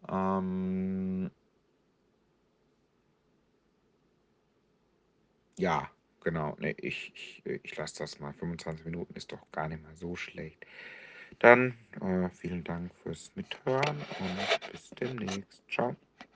Ähm, 0.10 1.32
ja, 5.58 5.90
genau. 6.22 6.56
Nee, 6.60 6.76
ich, 6.78 7.12
ich, 7.16 7.44
ich 7.64 7.76
lasse 7.78 8.00
das 8.00 8.20
mal. 8.20 8.34
25 8.34 8.86
Minuten 8.86 9.14
ist 9.16 9.32
doch 9.32 9.50
gar 9.52 9.68
nicht 9.68 9.84
mal 9.84 9.96
so 9.96 10.16
schlecht. 10.16 10.66
Dann 11.40 11.78
äh, 12.02 12.30
vielen 12.32 12.64
Dank 12.64 12.94
fürs 12.96 13.32
Mithören 13.36 14.08
und 14.20 14.50
bis 14.72 14.94
demnächst. 14.96 15.64
Ciao. 15.70 15.96